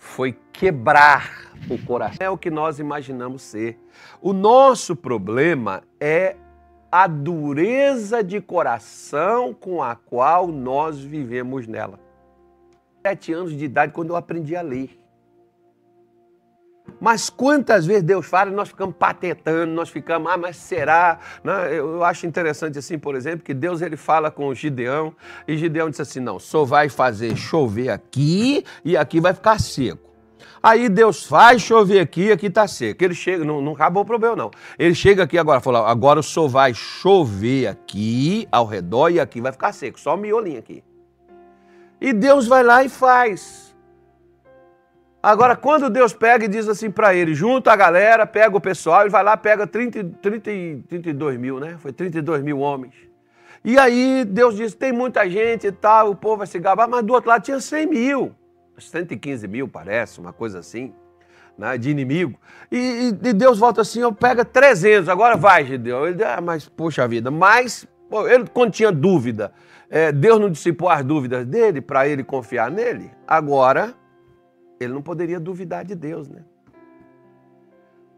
Foi 0.00 0.34
quebrar 0.50 1.52
o 1.68 1.78
coração. 1.78 2.16
É 2.18 2.30
o 2.30 2.38
que 2.38 2.50
nós 2.50 2.78
imaginamos 2.78 3.42
ser. 3.42 3.78
O 4.20 4.32
nosso 4.32 4.96
problema 4.96 5.82
é 6.00 6.36
a 6.90 7.06
dureza 7.06 8.24
de 8.24 8.40
coração 8.40 9.54
com 9.54 9.82
a 9.82 9.94
qual 9.94 10.48
nós 10.48 10.98
vivemos 10.98 11.66
nela. 11.66 12.00
Sete 13.06 13.32
anos 13.32 13.56
de 13.56 13.66
idade, 13.66 13.92
quando 13.92 14.10
eu 14.10 14.16
aprendi 14.16 14.56
a 14.56 14.62
ler. 14.62 14.99
Mas 17.00 17.28
quantas 17.28 17.86
vezes 17.86 18.02
Deus 18.02 18.26
fala 18.26 18.50
e 18.50 18.54
nós 18.54 18.68
ficamos 18.68 18.94
patetando, 18.98 19.72
nós 19.72 19.88
ficamos, 19.88 20.30
ah, 20.30 20.36
mas 20.36 20.56
será? 20.56 21.18
Eu 21.70 22.02
acho 22.04 22.26
interessante 22.26 22.78
assim, 22.78 22.98
por 22.98 23.14
exemplo, 23.14 23.44
que 23.44 23.54
Deus 23.54 23.82
ele 23.82 23.96
fala 23.96 24.30
com 24.30 24.52
Gideão 24.54 25.14
e 25.46 25.56
Gideão 25.56 25.90
disse 25.90 26.02
assim, 26.02 26.20
não, 26.20 26.38
só 26.38 26.64
vai 26.64 26.88
fazer 26.88 27.36
chover 27.36 27.90
aqui 27.90 28.64
e 28.84 28.96
aqui 28.96 29.20
vai 29.20 29.34
ficar 29.34 29.60
seco. 29.60 30.10
Aí 30.62 30.90
Deus 30.90 31.24
faz 31.24 31.62
chover 31.62 32.00
aqui, 32.00 32.30
aqui 32.30 32.46
está 32.46 32.68
seco. 32.68 33.02
Ele 33.02 33.14
chega, 33.14 33.44
não, 33.44 33.62
não 33.62 33.72
acabou 33.72 34.02
o 34.02 34.06
problema, 34.06 34.36
não. 34.36 34.50
Ele 34.78 34.94
chega 34.94 35.22
aqui 35.22 35.38
agora, 35.38 35.60
falou: 35.60 35.84
agora 35.84 36.22
senhor 36.22 36.48
vai 36.48 36.74
chover 36.74 37.66
aqui 37.68 38.46
ao 38.52 38.66
redor 38.66 39.08
e 39.08 39.18
aqui 39.18 39.40
vai 39.40 39.52
ficar 39.52 39.72
seco, 39.72 39.98
só 39.98 40.16
miolinho 40.16 40.58
aqui. 40.58 40.84
E 42.00 42.12
Deus 42.12 42.46
vai 42.46 42.62
lá 42.62 42.84
e 42.84 42.88
faz. 42.88 43.69
Agora, 45.22 45.54
quando 45.54 45.90
Deus 45.90 46.14
pega 46.14 46.46
e 46.46 46.48
diz 46.48 46.66
assim 46.66 46.90
para 46.90 47.14
ele, 47.14 47.34
junta 47.34 47.70
a 47.70 47.76
galera, 47.76 48.26
pega 48.26 48.56
o 48.56 48.60
pessoal, 48.60 49.02
ele 49.02 49.10
vai 49.10 49.22
lá, 49.22 49.36
pega 49.36 49.66
30, 49.66 50.04
30, 50.22 50.50
32 50.88 51.38
mil, 51.38 51.60
né? 51.60 51.76
Foi 51.78 51.92
32 51.92 52.42
mil 52.42 52.58
homens. 52.58 52.94
E 53.62 53.78
aí 53.78 54.24
Deus 54.24 54.56
diz: 54.56 54.74
tem 54.74 54.92
muita 54.92 55.28
gente 55.28 55.66
e 55.66 55.72
tal, 55.72 56.10
o 56.10 56.16
povo 56.16 56.38
vai 56.38 56.46
se 56.46 56.58
gabar, 56.58 56.88
mas 56.88 57.04
do 57.04 57.12
outro 57.12 57.28
lado 57.28 57.42
tinha 57.42 57.60
100 57.60 57.86
mil. 57.86 58.34
115 58.78 59.46
mil, 59.46 59.68
parece, 59.68 60.18
uma 60.18 60.32
coisa 60.32 60.60
assim, 60.60 60.94
né, 61.58 61.76
de 61.76 61.90
inimigo. 61.90 62.38
E, 62.72 63.08
e, 63.22 63.32
Deus 63.34 63.58
volta 63.58 63.82
assim, 63.82 64.00
eu 64.00 64.14
pega 64.14 64.42
300, 64.42 65.06
agora 65.10 65.36
vai, 65.36 65.66
Gideão. 65.66 66.06
Ele, 66.06 66.24
ah, 66.24 66.40
mas, 66.40 66.66
poxa 66.66 67.06
vida, 67.06 67.30
mas, 67.30 67.86
pô, 68.08 68.26
ele 68.26 68.46
quando 68.46 68.72
tinha 68.72 68.90
dúvida, 68.90 69.52
é, 69.90 70.10
Deus 70.10 70.40
não 70.40 70.48
dissipou 70.48 70.88
as 70.88 71.04
dúvidas 71.04 71.44
dele 71.44 71.82
para 71.82 72.08
ele 72.08 72.24
confiar 72.24 72.70
nele? 72.70 73.10
Agora, 73.28 73.94
ele 74.80 74.94
não 74.94 75.02
poderia 75.02 75.38
duvidar 75.38 75.84
de 75.84 75.94
Deus, 75.94 76.28
né? 76.28 76.42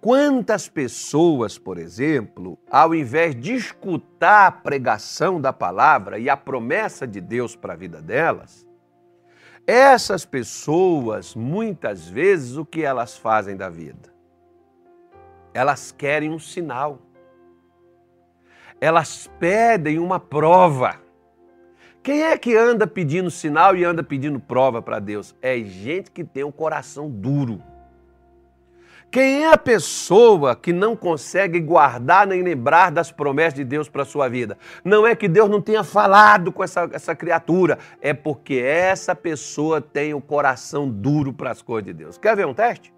Quantas 0.01 0.69
pessoas, 0.69 1.59
por 1.59 1.79
exemplo, 1.79 2.59
ao 2.71 2.95
invés 2.95 3.37
de 3.37 3.55
escutar 3.55 4.47
a 4.47 4.51
pregação 4.53 5.41
da 5.41 5.53
palavra 5.53 6.19
e 6.19 6.29
a 6.29 6.37
promessa 6.37 7.07
de 7.07 7.21
Deus 7.21 7.55
para 7.55 7.75
a 7.75 7.77
vida 7.77 8.03
delas, 8.03 8.67
essas 9.65 10.25
pessoas, 10.25 11.37
muitas 11.37 12.09
vezes, 12.09 12.57
o 12.57 12.65
que 12.65 12.83
elas 12.83 13.17
fazem 13.17 13.57
da 13.57 13.69
vida? 13.69 14.13
Elas 15.55 15.93
querem 15.93 16.31
um 16.31 16.39
sinal. 16.39 16.99
Elas 18.81 19.31
pedem 19.39 20.01
uma 20.01 20.19
prova. 20.19 21.01
Quem 22.03 22.25
é 22.25 22.37
que 22.37 22.57
anda 22.57 22.85
pedindo 22.85 23.31
sinal 23.31 23.77
e 23.77 23.85
anda 23.85 24.03
pedindo 24.03 24.41
prova 24.41 24.83
para 24.83 24.99
Deus? 24.99 25.37
É 25.41 25.57
gente 25.61 26.11
que 26.11 26.25
tem 26.25 26.43
um 26.43 26.51
coração 26.51 27.09
duro. 27.09 27.63
Quem 29.09 29.45
é 29.45 29.53
a 29.53 29.59
pessoa 29.59 30.57
que 30.57 30.73
não 30.73 30.97
consegue 30.97 31.61
guardar 31.61 32.27
nem 32.27 32.43
lembrar 32.43 32.91
das 32.91 33.13
promessas 33.13 33.55
de 33.55 33.63
Deus 33.63 33.89
para 33.89 34.03
a 34.03 34.07
sua 34.07 34.27
vida? 34.27 34.59
Não 34.85 35.07
é 35.07 35.15
que 35.15 35.29
Deus 35.29 35.49
não 35.49 35.61
tenha 35.61 35.85
falado 35.85 36.51
com 36.51 36.65
essa, 36.65 36.89
essa 36.93 37.15
criatura, 37.15 37.79
é 38.01 38.13
porque 38.13 38.55
essa 38.55 39.15
pessoa 39.15 39.81
tem 39.81 40.13
o 40.13 40.21
coração 40.21 40.89
duro 40.89 41.33
para 41.33 41.51
as 41.51 41.63
coisas 41.63 41.85
de 41.85 41.93
Deus. 41.93 42.19
Quer 42.19 42.35
ver 42.35 42.47
um 42.47 42.55
teste? 42.55 42.93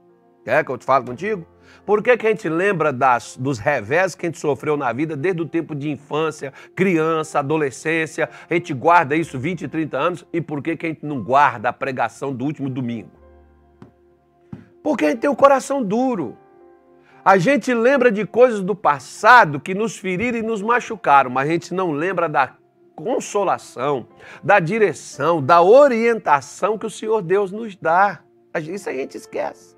Quer 0.45 0.65
que 0.65 0.71
eu 0.71 0.79
te 0.79 0.85
fale 0.85 1.05
contigo? 1.05 1.45
Por 1.85 2.03
que, 2.03 2.17
que 2.17 2.27
a 2.27 2.31
gente 2.31 2.49
lembra 2.49 2.93
das, 2.93 3.37
dos 3.37 3.59
revés 3.59 4.15
que 4.15 4.27
a 4.27 4.29
gente 4.29 4.39
sofreu 4.39 4.77
na 4.77 4.93
vida 4.93 5.17
desde 5.17 5.43
o 5.43 5.47
tempo 5.47 5.75
de 5.75 5.91
infância, 5.91 6.53
criança, 6.75 7.39
adolescência? 7.39 8.29
A 8.49 8.55
gente 8.55 8.73
guarda 8.73 9.17
isso 9.17 9.39
20, 9.39 9.69
30 9.69 9.97
anos 9.97 10.27
e 10.33 10.41
por 10.41 10.63
que, 10.63 10.77
que 10.77 10.87
a 10.87 10.89
gente 10.89 11.05
não 11.05 11.23
guarda 11.23 11.69
a 11.69 11.73
pregação 11.73 12.33
do 12.33 12.45
último 12.45 12.69
domingo? 12.69 13.11
Porque 14.83 15.07
a 15.07 15.11
gente 15.11 15.21
tem 15.21 15.31
o 15.31 15.37
coração 15.37 15.83
duro. 15.83 16.37
A 17.25 17.39
gente 17.39 17.73
lembra 17.73 18.13
de 18.13 18.27
coisas 18.27 18.61
do 18.61 18.75
passado 18.75 19.59
que 19.59 19.75
nos 19.75 19.97
feriram 19.97 20.39
e 20.39 20.43
nos 20.43 20.61
machucaram, 20.61 21.31
mas 21.31 21.49
a 21.49 21.53
gente 21.53 21.73
não 21.73 21.91
lembra 21.91 22.29
da 22.29 22.55
consolação, 22.95 24.07
da 24.43 24.61
direção, 24.61 25.43
da 25.43 25.63
orientação 25.63 26.77
que 26.77 26.87
o 26.87 26.91
Senhor 26.91 27.23
Deus 27.23 27.51
nos 27.51 27.75
dá. 27.77 28.21
Isso 28.55 28.91
a 28.91 28.93
gente 28.93 29.17
esquece. 29.17 29.74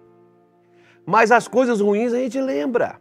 Mas 1.06 1.30
as 1.30 1.46
coisas 1.46 1.80
ruins 1.80 2.12
a 2.12 2.18
gente 2.18 2.40
lembra. 2.40 3.00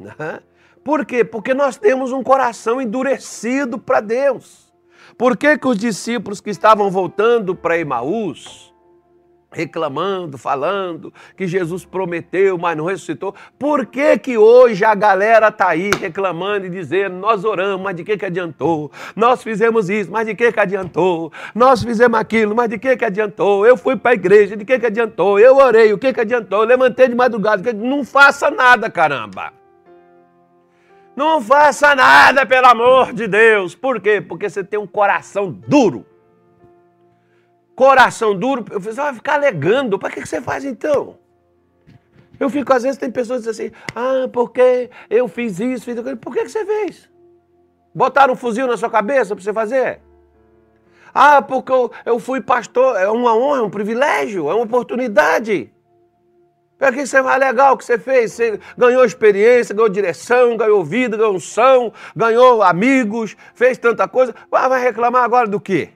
Né? 0.00 0.40
Por 0.82 1.04
quê? 1.04 1.22
Porque 1.22 1.52
nós 1.52 1.76
temos 1.76 2.10
um 2.10 2.22
coração 2.22 2.80
endurecido 2.80 3.78
para 3.78 4.00
Deus. 4.00 4.72
Por 5.16 5.36
que, 5.36 5.58
que 5.58 5.68
os 5.68 5.76
discípulos 5.76 6.40
que 6.40 6.50
estavam 6.50 6.90
voltando 6.90 7.54
para 7.54 7.78
Emaús, 7.78 8.71
reclamando, 9.52 10.38
falando 10.38 11.12
que 11.36 11.46
Jesus 11.46 11.84
prometeu, 11.84 12.56
mas 12.58 12.76
não 12.76 12.86
ressuscitou. 12.86 13.34
Por 13.58 13.86
que 13.86 14.18
que 14.18 14.38
hoje 14.38 14.84
a 14.84 14.94
galera 14.94 15.48
está 15.48 15.68
aí 15.68 15.90
reclamando 16.00 16.66
e 16.66 16.70
dizendo, 16.70 17.16
nós 17.16 17.44
oramos, 17.44 17.82
mas 17.82 17.96
de 17.96 18.04
que 18.04 18.16
que 18.16 18.26
adiantou? 18.26 18.90
Nós 19.14 19.42
fizemos 19.42 19.90
isso, 19.90 20.10
mas 20.10 20.26
de 20.26 20.34
que 20.34 20.50
que 20.50 20.60
adiantou? 20.60 21.32
Nós 21.54 21.82
fizemos 21.82 22.18
aquilo, 22.18 22.54
mas 22.54 22.70
de 22.70 22.78
que 22.78 22.96
que 22.96 23.04
adiantou? 23.04 23.66
Eu 23.66 23.76
fui 23.76 23.96
para 23.96 24.12
a 24.12 24.14
igreja, 24.14 24.56
de 24.56 24.64
que 24.64 24.78
que 24.78 24.86
adiantou? 24.86 25.38
Eu 25.38 25.56
orei, 25.56 25.92
o 25.92 25.98
que 25.98 26.12
que 26.12 26.20
adiantou? 26.20 26.60
Eu 26.60 26.66
levantei 26.66 27.08
de 27.08 27.14
madrugada, 27.14 27.72
não 27.72 28.04
faça 28.04 28.50
nada, 28.50 28.90
caramba. 28.90 29.52
Não 31.14 31.42
faça 31.42 31.94
nada, 31.94 32.46
pelo 32.46 32.66
amor 32.66 33.12
de 33.12 33.28
Deus. 33.28 33.74
Por 33.74 34.00
quê? 34.00 34.20
Porque 34.20 34.48
você 34.48 34.64
tem 34.64 34.80
um 34.80 34.86
coração 34.86 35.50
duro. 35.50 36.06
Coração 37.74 38.38
duro, 38.38 38.64
você 38.70 38.92
vai 38.92 39.14
ficar 39.14 39.34
alegando. 39.34 39.98
Para 39.98 40.10
que 40.10 40.24
você 40.24 40.40
faz 40.40 40.64
então? 40.64 41.18
Eu 42.38 42.50
fico, 42.50 42.72
às 42.72 42.82
vezes, 42.82 42.98
tem 42.98 43.10
pessoas 43.10 43.42
que 43.42 43.50
dizem 43.50 43.66
assim, 43.66 43.76
ah, 43.94 44.28
porque 44.32 44.90
eu 45.08 45.28
fiz 45.28 45.60
isso, 45.60 45.84
fiz 45.84 45.96
aquilo. 45.96 46.16
Por 46.16 46.32
que 46.32 46.48
você 46.48 46.64
fez? 46.64 47.08
Botaram 47.94 48.32
um 48.34 48.36
fuzil 48.36 48.66
na 48.66 48.76
sua 48.76 48.90
cabeça 48.90 49.34
para 49.34 49.44
você 49.44 49.52
fazer? 49.52 50.00
Ah, 51.14 51.42
porque 51.42 51.70
eu, 51.70 51.90
eu 52.04 52.18
fui 52.18 52.40
pastor. 52.40 52.96
É 52.96 53.08
uma 53.08 53.36
honra, 53.36 53.58
é 53.58 53.62
um 53.62 53.70
privilégio, 53.70 54.50
é 54.50 54.54
uma 54.54 54.64
oportunidade. 54.64 55.72
Para 56.78 56.90
que 56.90 57.06
você 57.06 57.22
vai 57.22 57.38
legal 57.38 57.74
o 57.74 57.76
que 57.76 57.84
você 57.84 57.96
fez? 57.96 58.32
Você 58.32 58.58
ganhou 58.76 59.04
experiência, 59.04 59.72
ganhou 59.72 59.88
direção, 59.88 60.56
ganhou 60.56 60.82
vida, 60.82 61.16
ganhou 61.16 61.34
unção, 61.34 61.92
ganhou 62.16 62.60
amigos, 62.60 63.36
fez 63.54 63.78
tanta 63.78 64.08
coisa. 64.08 64.34
Vai 64.50 64.82
reclamar 64.82 65.22
agora 65.22 65.46
do 65.46 65.60
quê? 65.60 65.90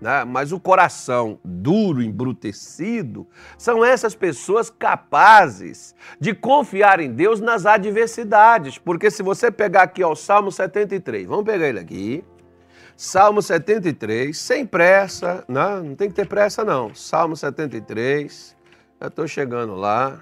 Né? 0.00 0.24
Mas 0.24 0.52
o 0.52 0.60
coração 0.60 1.38
duro, 1.44 2.02
embrutecido, 2.02 3.26
são 3.56 3.84
essas 3.84 4.14
pessoas 4.14 4.70
capazes 4.70 5.94
de 6.20 6.34
confiar 6.34 7.00
em 7.00 7.10
Deus 7.10 7.40
nas 7.40 7.66
adversidades. 7.66 8.78
Porque 8.78 9.10
se 9.10 9.22
você 9.22 9.50
pegar 9.50 9.82
aqui 9.82 10.04
ó, 10.04 10.12
o 10.12 10.16
Salmo 10.16 10.52
73, 10.52 11.26
vamos 11.26 11.44
pegar 11.44 11.68
ele 11.68 11.80
aqui. 11.80 12.24
Salmo 12.96 13.40
73, 13.40 14.36
sem 14.36 14.66
pressa, 14.66 15.44
não, 15.46 15.82
né? 15.82 15.88
não 15.90 15.94
tem 15.94 16.08
que 16.08 16.16
ter 16.16 16.26
pressa 16.26 16.64
não. 16.64 16.92
Salmo 16.96 17.36
73, 17.36 18.56
eu 19.00 19.06
estou 19.06 19.28
chegando 19.28 19.76
lá, 19.76 20.20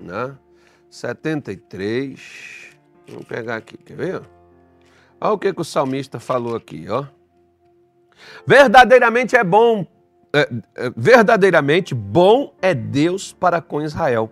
né? 0.00 0.34
73, 0.90 2.76
vamos 3.06 3.26
pegar 3.26 3.56
aqui, 3.56 3.76
quer 3.76 3.96
ver? 3.96 4.22
Olha 5.20 5.32
o 5.32 5.38
que, 5.38 5.52
que 5.52 5.60
o 5.60 5.64
salmista 5.64 6.18
falou 6.18 6.56
aqui, 6.56 6.86
ó. 6.88 7.06
Verdadeiramente 8.46 9.36
é 9.36 9.44
bom, 9.44 9.86
é, 10.32 10.48
é, 10.74 10.90
verdadeiramente 10.96 11.94
bom 11.94 12.54
é 12.60 12.74
Deus 12.74 13.32
para 13.32 13.60
com 13.60 13.82
Israel, 13.82 14.30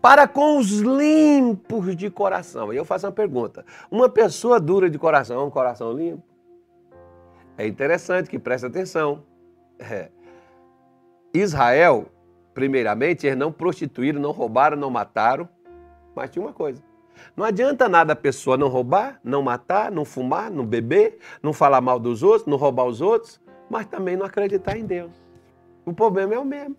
para 0.00 0.26
com 0.28 0.58
os 0.58 0.70
limpos 0.80 1.96
de 1.96 2.10
coração. 2.10 2.72
E 2.72 2.76
eu 2.76 2.84
faço 2.84 3.06
uma 3.06 3.12
pergunta: 3.12 3.64
uma 3.90 4.08
pessoa 4.08 4.60
dura 4.60 4.88
de 4.90 4.98
coração 4.98 5.40
é 5.40 5.44
um 5.44 5.50
coração 5.50 5.92
limpo? 5.92 6.22
É 7.56 7.66
interessante 7.66 8.28
que 8.28 8.38
preste 8.38 8.66
atenção. 8.66 9.22
É. 9.78 10.10
Israel, 11.32 12.06
primeiramente, 12.52 13.26
eles 13.26 13.38
não 13.38 13.50
prostituíram, 13.50 14.20
não 14.20 14.30
roubaram, 14.30 14.76
não 14.76 14.90
mataram, 14.90 15.48
mas 16.14 16.30
tinha 16.30 16.44
uma 16.44 16.52
coisa. 16.52 16.82
Não 17.36 17.44
adianta 17.44 17.88
nada 17.88 18.12
a 18.12 18.16
pessoa 18.16 18.56
não 18.56 18.68
roubar, 18.68 19.20
não 19.22 19.42
matar, 19.42 19.90
não 19.90 20.04
fumar, 20.04 20.50
não 20.50 20.64
beber, 20.64 21.18
não 21.42 21.52
falar 21.52 21.80
mal 21.80 21.98
dos 21.98 22.22
outros, 22.22 22.46
não 22.46 22.56
roubar 22.56 22.84
os 22.84 23.00
outros, 23.00 23.40
mas 23.70 23.86
também 23.86 24.16
não 24.16 24.26
acreditar 24.26 24.76
em 24.76 24.84
Deus. 24.84 25.12
O 25.84 25.92
problema 25.92 26.34
é 26.34 26.38
o 26.38 26.44
mesmo. 26.44 26.76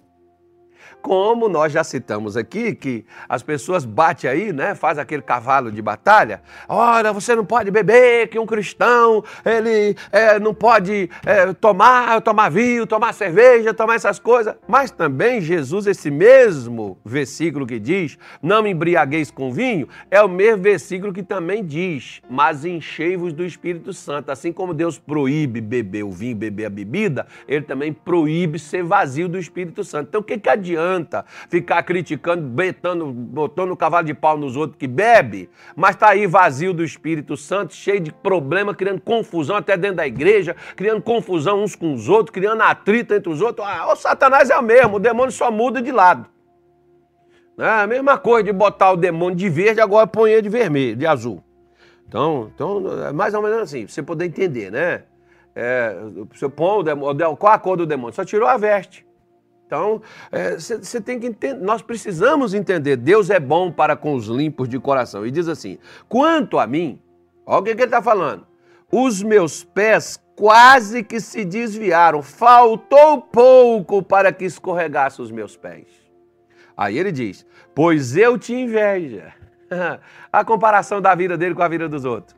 Como 1.02 1.48
nós 1.48 1.72
já 1.72 1.84
citamos 1.84 2.36
aqui, 2.36 2.74
que 2.74 3.06
as 3.30 3.44
pessoas 3.44 3.86
batem 3.86 4.30
aí, 4.30 4.54
né? 4.54 4.76
Faz 4.76 4.98
aquele 4.98 5.22
cavalo 5.22 5.72
de 5.72 5.82
batalha. 5.82 6.42
Olha, 6.68 7.14
você 7.14 7.36
não 7.36 7.46
pode 7.46 7.70
beber, 7.72 8.28
que 8.28 8.40
um 8.40 8.46
cristão, 8.46 9.24
ele 9.46 9.96
é, 10.12 10.40
não 10.40 10.54
pode 10.54 11.10
é, 11.26 11.54
tomar, 11.54 12.22
tomar 12.22 12.50
vinho, 12.50 12.88
tomar 12.88 13.14
cerveja, 13.14 13.74
tomar 13.74 13.96
essas 13.96 14.20
coisas. 14.20 14.56
Mas 14.68 14.92
também 14.92 15.42
Jesus, 15.42 15.86
esse 15.88 16.10
mesmo 16.10 16.98
versículo 17.06 17.68
que 17.68 17.80
diz, 17.80 18.18
não 18.42 18.64
me 18.64 18.72
embriagueis 18.72 19.30
com 19.30 19.52
vinho, 19.52 19.88
é 20.10 20.22
o 20.22 20.28
mesmo 20.28 20.64
versículo 20.64 21.14
que 21.14 21.24
também 21.24 21.64
diz, 21.64 22.22
mas 22.30 22.66
enchei-vos 22.66 23.34
do 23.34 23.46
Espírito 23.46 23.94
Santo. 23.94 24.32
Assim 24.32 24.52
como 24.52 24.74
Deus 24.74 24.98
proíbe 24.98 25.62
beber 25.62 26.04
o 26.04 26.12
vinho, 26.12 26.36
beber 26.36 26.66
a 26.66 26.70
bebida, 26.70 27.28
ele 27.48 27.64
também 27.64 27.94
proíbe 27.94 28.58
ser 28.58 28.84
vazio 28.84 29.28
do 29.28 29.38
Espírito 29.38 29.84
Santo. 29.84 30.08
Então 30.10 30.22
o 30.22 30.24
que, 30.24 30.38
que 30.38 30.50
adianta? 30.50 30.65
Adianta 30.66 31.24
ficar 31.50 31.84
criticando, 31.84 32.42
betando, 32.42 33.12
botando 33.12 33.72
o 33.72 33.78
cavalo 33.78 34.06
de 34.06 34.14
pau 34.14 34.38
nos 34.38 34.56
outros 34.56 34.78
que 34.78 34.88
bebe, 34.88 35.50
mas 35.76 35.92
está 35.92 36.10
aí 36.10 36.26
vazio 36.26 36.74
do 36.74 36.84
Espírito 36.84 37.38
Santo, 37.38 37.74
cheio 37.74 38.00
de 38.00 38.12
problema, 38.12 38.74
criando 38.74 39.02
confusão 39.02 39.56
até 39.56 39.78
dentro 39.78 39.98
da 39.98 40.08
igreja, 40.08 40.56
criando 40.76 41.02
confusão 41.02 41.64
uns 41.64 41.76
com 41.76 41.94
os 41.94 42.10
outros, 42.10 42.34
criando 42.34 42.62
atrito 42.62 43.14
entre 43.14 43.30
os 43.32 43.42
outros. 43.42 43.66
Ah, 43.68 43.92
o 43.92 43.96
Satanás 43.96 44.50
é 44.50 44.58
o 44.58 44.64
mesmo, 44.64 44.96
o 44.96 45.00
demônio 45.00 45.32
só 45.32 45.52
muda 45.52 45.82
de 45.82 45.92
lado. 45.92 46.28
É 47.58 47.70
a 47.70 47.88
mesma 47.88 48.18
coisa 48.18 48.44
de 48.44 48.52
botar 48.52 48.92
o 48.92 48.98
demônio 48.98 49.36
de 49.36 49.48
verde, 49.48 49.80
agora 49.80 50.08
põe 50.08 50.32
ele 50.32 50.42
de 50.42 50.50
vermelho, 50.50 50.96
de 50.96 51.06
azul. 51.06 51.42
Então, 52.08 52.52
então 52.54 53.06
é 53.06 53.14
mais 53.14 53.34
ou 53.34 53.42
menos 53.42 53.60
assim, 53.60 53.88
você 53.88 54.04
poder 54.04 54.26
entender, 54.26 54.72
né? 54.72 55.04
É, 55.56 55.96
você 56.34 56.50
põe 56.50 56.80
o 56.80 56.84
demônio, 56.84 57.38
qual 57.38 57.54
a 57.54 57.58
cor 57.58 57.78
do 57.78 57.86
demônio? 57.86 58.14
Só 58.14 58.26
tirou 58.26 58.48
a 58.48 58.58
veste. 58.58 59.06
Então, 59.66 60.02
você 60.58 60.98
é, 60.98 61.02
tem 61.02 61.20
que 61.20 61.28
entender, 61.28 61.60
nós 61.60 61.82
precisamos 61.82 62.54
entender, 62.54 62.98
Deus 62.98 63.30
é 63.30 63.40
bom 63.40 63.72
para 63.72 63.96
com 63.96 64.14
os 64.14 64.28
limpos 64.28 64.70
de 64.70 64.80
coração. 64.80 65.26
E 65.26 65.32
diz 65.32 65.48
assim: 65.48 65.80
quanto 66.08 66.60
a 66.60 66.68
mim, 66.68 67.00
olha 67.46 67.60
o 67.60 67.64
que, 67.64 67.74
que 67.74 67.82
ele 67.82 67.86
está 67.86 68.02
falando, 68.02 68.46
os 68.92 69.24
meus 69.24 69.64
pés 69.64 70.20
quase 70.36 71.04
que 71.04 71.20
se 71.20 71.44
desviaram, 71.44 72.22
faltou 72.22 73.22
pouco 73.22 74.04
para 74.04 74.32
que 74.32 74.46
escorregasse 74.46 75.22
os 75.22 75.32
meus 75.32 75.58
pés. 75.58 75.88
Aí 76.78 76.98
ele 76.98 77.12
diz: 77.12 77.46
pois 77.74 78.16
eu 78.16 78.38
te 78.38 78.54
inveja. 78.54 79.34
a 80.32 80.46
comparação 80.46 81.02
da 81.02 81.16
vida 81.16 81.36
dele 81.36 81.56
com 81.56 81.64
a 81.64 81.68
vida 81.68 81.90
dos 81.90 82.06
outros. 82.06 82.38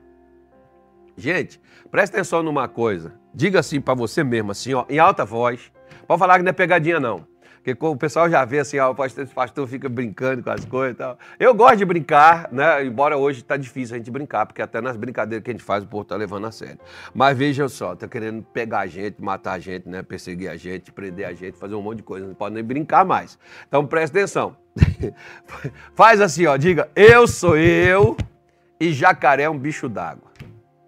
Gente, 1.15 1.59
presta 1.91 2.17
atenção 2.17 2.41
numa 2.41 2.67
coisa. 2.67 3.13
Diga 3.33 3.59
assim 3.59 3.81
para 3.81 3.93
você 3.95 4.23
mesmo, 4.23 4.51
assim, 4.51 4.73
ó, 4.73 4.85
em 4.87 4.99
alta 4.99 5.25
voz. 5.25 5.71
Pode 6.07 6.19
falar 6.19 6.37
que 6.37 6.43
não 6.43 6.49
é 6.49 6.53
pegadinha, 6.53 6.99
não. 6.99 7.25
Porque 7.73 7.85
o 7.85 7.97
pessoal 7.97 8.29
já 8.29 8.45
vê 8.45 8.59
assim, 8.59 8.79
ó, 8.79 8.91
o 8.91 8.95
pastor, 8.95 9.27
pastor 9.27 9.67
fica 9.67 9.89
brincando 9.89 10.41
com 10.41 10.49
as 10.49 10.63
coisas 10.63 10.95
e 10.95 10.97
tal. 10.97 11.19
Eu 11.37 11.53
gosto 11.53 11.75
de 11.75 11.83
brincar, 11.83 12.47
né? 12.49 12.85
Embora 12.85 13.17
hoje 13.17 13.41
está 13.41 13.57
difícil 13.57 13.95
a 13.95 13.97
gente 13.97 14.09
brincar, 14.09 14.45
porque 14.45 14.61
até 14.61 14.79
nas 14.79 14.95
brincadeiras 14.95 15.43
que 15.43 15.51
a 15.51 15.53
gente 15.53 15.63
faz, 15.63 15.83
o 15.83 15.87
povo 15.87 16.03
está 16.03 16.15
levando 16.15 16.47
a 16.47 16.51
sério. 16.51 16.79
Mas 17.13 17.37
veja 17.37 17.67
só, 17.67 17.93
tá 17.93 18.07
querendo 18.07 18.41
pegar 18.41 18.79
a 18.79 18.87
gente, 18.87 19.21
matar 19.21 19.53
a 19.53 19.59
gente, 19.59 19.89
né? 19.89 20.01
Perseguir 20.01 20.49
a 20.49 20.55
gente, 20.55 20.93
prender 20.93 21.25
a 21.25 21.33
gente, 21.33 21.57
fazer 21.57 21.75
um 21.75 21.81
monte 21.81 21.97
de 21.97 22.03
coisa. 22.03 22.25
Não 22.25 22.35
pode 22.35 22.55
nem 22.55 22.63
brincar 22.63 23.03
mais. 23.03 23.37
Então 23.67 23.85
presta 23.85 24.17
atenção. 24.17 24.55
Faz 25.93 26.21
assim, 26.21 26.45
ó, 26.45 26.55
diga, 26.55 26.89
eu 26.95 27.27
sou 27.27 27.57
eu 27.57 28.15
e 28.79 28.93
jacaré 28.93 29.43
é 29.43 29.49
um 29.49 29.59
bicho 29.59 29.89
d'água. 29.89 30.31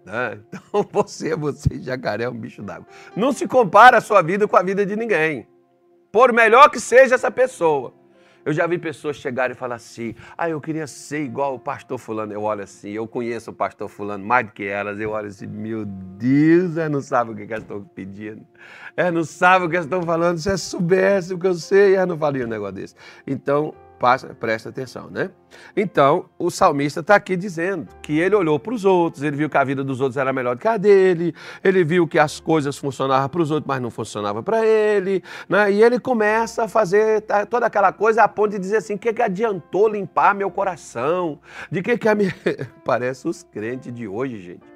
Né? 0.04 0.38
Então 0.70 0.88
você, 0.92 1.34
você, 1.34 1.80
jacaré, 1.80 2.24
é 2.24 2.28
um 2.28 2.38
bicho 2.38 2.62
d'água. 2.62 2.86
Não 3.16 3.32
se 3.32 3.46
compara 3.48 3.98
a 3.98 4.00
sua 4.00 4.22
vida 4.22 4.46
com 4.46 4.56
a 4.56 4.62
vida 4.62 4.86
de 4.86 4.94
ninguém. 4.94 5.48
Por 6.12 6.32
melhor 6.32 6.70
que 6.70 6.80
seja 6.80 7.14
essa 7.16 7.30
pessoa. 7.30 7.92
Eu 8.44 8.54
já 8.54 8.66
vi 8.66 8.78
pessoas 8.78 9.16
chegarem 9.16 9.54
e 9.54 9.58
falar 9.58 9.74
assim: 9.74 10.14
ah, 10.36 10.48
eu 10.48 10.60
queria 10.60 10.86
ser 10.86 11.22
igual 11.22 11.54
o 11.54 11.58
pastor 11.58 11.98
Fulano. 11.98 12.32
Eu 12.32 12.42
olho 12.42 12.62
assim, 12.62 12.90
eu 12.90 13.06
conheço 13.06 13.50
o 13.50 13.54
pastor 13.54 13.88
Fulano 13.88 14.24
mais 14.24 14.46
do 14.46 14.52
que 14.52 14.64
elas. 14.64 14.98
Eu 14.98 15.10
olho 15.10 15.26
assim: 15.26 15.46
meu 15.46 15.84
Deus, 15.84 16.76
elas 16.76 16.90
não 16.90 17.00
sabem 17.02 17.34
o 17.34 17.36
que 17.36 17.52
elas 17.52 17.62
estão 17.62 17.84
pedindo. 17.84 18.46
Elas 18.96 19.12
não 19.12 19.24
sabem 19.24 19.66
o 19.66 19.70
que 19.70 19.76
elas 19.76 19.86
estão 19.86 20.02
falando. 20.02 20.38
Se 20.38 20.48
elas 20.48 20.62
soubessem 20.62 21.36
o 21.36 21.38
que 21.38 21.46
eu 21.46 21.54
sei, 21.54 21.94
elas 21.94 22.08
não 22.08 22.16
fariam 22.16 22.46
um 22.46 22.50
negócio 22.50 22.76
desse. 22.76 22.94
Então, 23.26 23.74
Passa, 24.00 24.34
presta 24.34 24.70
atenção, 24.70 25.10
né? 25.10 25.30
Então, 25.76 26.24
o 26.38 26.50
salmista 26.50 27.00
está 27.00 27.16
aqui 27.16 27.36
dizendo 27.36 27.86
que 28.00 28.18
ele 28.18 28.34
olhou 28.34 28.58
para 28.58 28.72
os 28.72 28.86
outros, 28.86 29.22
ele 29.22 29.36
viu 29.36 29.50
que 29.50 29.58
a 29.58 29.62
vida 29.62 29.84
dos 29.84 30.00
outros 30.00 30.16
era 30.16 30.32
melhor 30.32 30.56
do 30.56 30.58
que 30.58 30.66
a 30.66 30.78
dele, 30.78 31.34
ele 31.62 31.84
viu 31.84 32.08
que 32.08 32.18
as 32.18 32.40
coisas 32.40 32.78
funcionavam 32.78 33.28
para 33.28 33.42
os 33.42 33.50
outros, 33.50 33.68
mas 33.68 33.82
não 33.82 33.90
funcionavam 33.90 34.42
para 34.42 34.64
ele, 34.64 35.22
né? 35.46 35.70
E 35.70 35.82
ele 35.82 36.00
começa 36.00 36.64
a 36.64 36.68
fazer 36.68 37.22
toda 37.50 37.66
aquela 37.66 37.92
coisa 37.92 38.22
a 38.22 38.28
ponto 38.28 38.52
de 38.52 38.58
dizer 38.58 38.78
assim: 38.78 38.94
o 38.94 38.98
que, 38.98 39.12
que 39.12 39.20
adiantou 39.20 39.86
limpar 39.86 40.34
meu 40.34 40.50
coração? 40.50 41.38
De 41.70 41.82
que, 41.82 41.98
que 41.98 42.08
a 42.08 42.14
minha. 42.14 42.34
Parece 42.82 43.28
os 43.28 43.42
crentes 43.42 43.92
de 43.92 44.08
hoje, 44.08 44.40
gente 44.40 44.69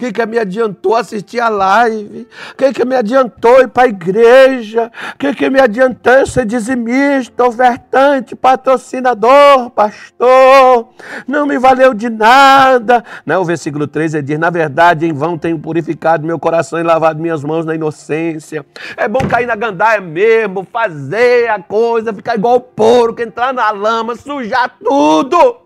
que, 0.00 0.12
que 0.12 0.24
me 0.24 0.38
adiantou 0.38 0.96
assistir 0.96 1.40
a 1.40 1.50
live? 1.50 2.26
que, 2.56 2.72
que 2.72 2.84
me 2.86 2.96
adiantou 2.96 3.60
ir 3.60 3.68
para 3.68 3.82
a 3.82 3.88
igreja? 3.88 4.90
que, 5.18 5.34
que 5.34 5.50
me 5.50 5.60
adiantou 5.60 6.26
ser 6.26 6.46
dizimista, 6.46 7.44
ofertante, 7.44 8.34
patrocinador, 8.34 9.68
pastor? 9.70 10.88
Não 11.28 11.46
me 11.46 11.58
valeu 11.58 11.92
de 11.92 12.08
nada. 12.08 13.04
Não, 13.26 13.42
o 13.42 13.44
versículo 13.44 13.86
3 13.86 14.14
ele 14.14 14.22
diz: 14.22 14.38
Na 14.38 14.48
verdade, 14.48 15.06
em 15.06 15.12
vão 15.12 15.36
tenho 15.36 15.58
purificado 15.58 16.26
meu 16.26 16.38
coração 16.38 16.78
e 16.78 16.82
lavado 16.82 17.20
minhas 17.20 17.44
mãos 17.44 17.66
na 17.66 17.74
inocência. 17.74 18.64
É 18.96 19.06
bom 19.06 19.20
cair 19.28 19.46
na 19.46 19.54
gandaia 19.54 20.00
mesmo, 20.00 20.66
fazer 20.72 21.48
a 21.50 21.62
coisa, 21.62 22.14
ficar 22.14 22.36
igual 22.36 22.56
o 22.56 22.60
porco, 22.60 23.20
entrar 23.20 23.52
na 23.52 23.70
lama, 23.70 24.16
sujar 24.16 24.76
tudo. 24.82 25.59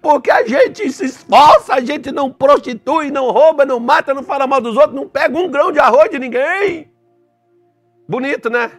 Porque 0.00 0.30
a 0.30 0.46
gente 0.46 0.90
se 0.92 1.04
esforça, 1.06 1.74
a 1.74 1.80
gente 1.80 2.10
não 2.10 2.32
prostitui, 2.32 3.10
não 3.10 3.30
rouba, 3.30 3.64
não 3.64 3.78
mata, 3.78 4.14
não 4.14 4.22
fala 4.22 4.46
mal 4.46 4.60
dos 4.60 4.76
outros, 4.76 4.94
não 4.94 5.08
pega 5.08 5.36
um 5.36 5.50
grão 5.50 5.72
de 5.72 5.78
arroz 5.78 6.10
de 6.10 6.18
ninguém. 6.18 6.90
Bonito, 8.08 8.48
né? 8.48 8.70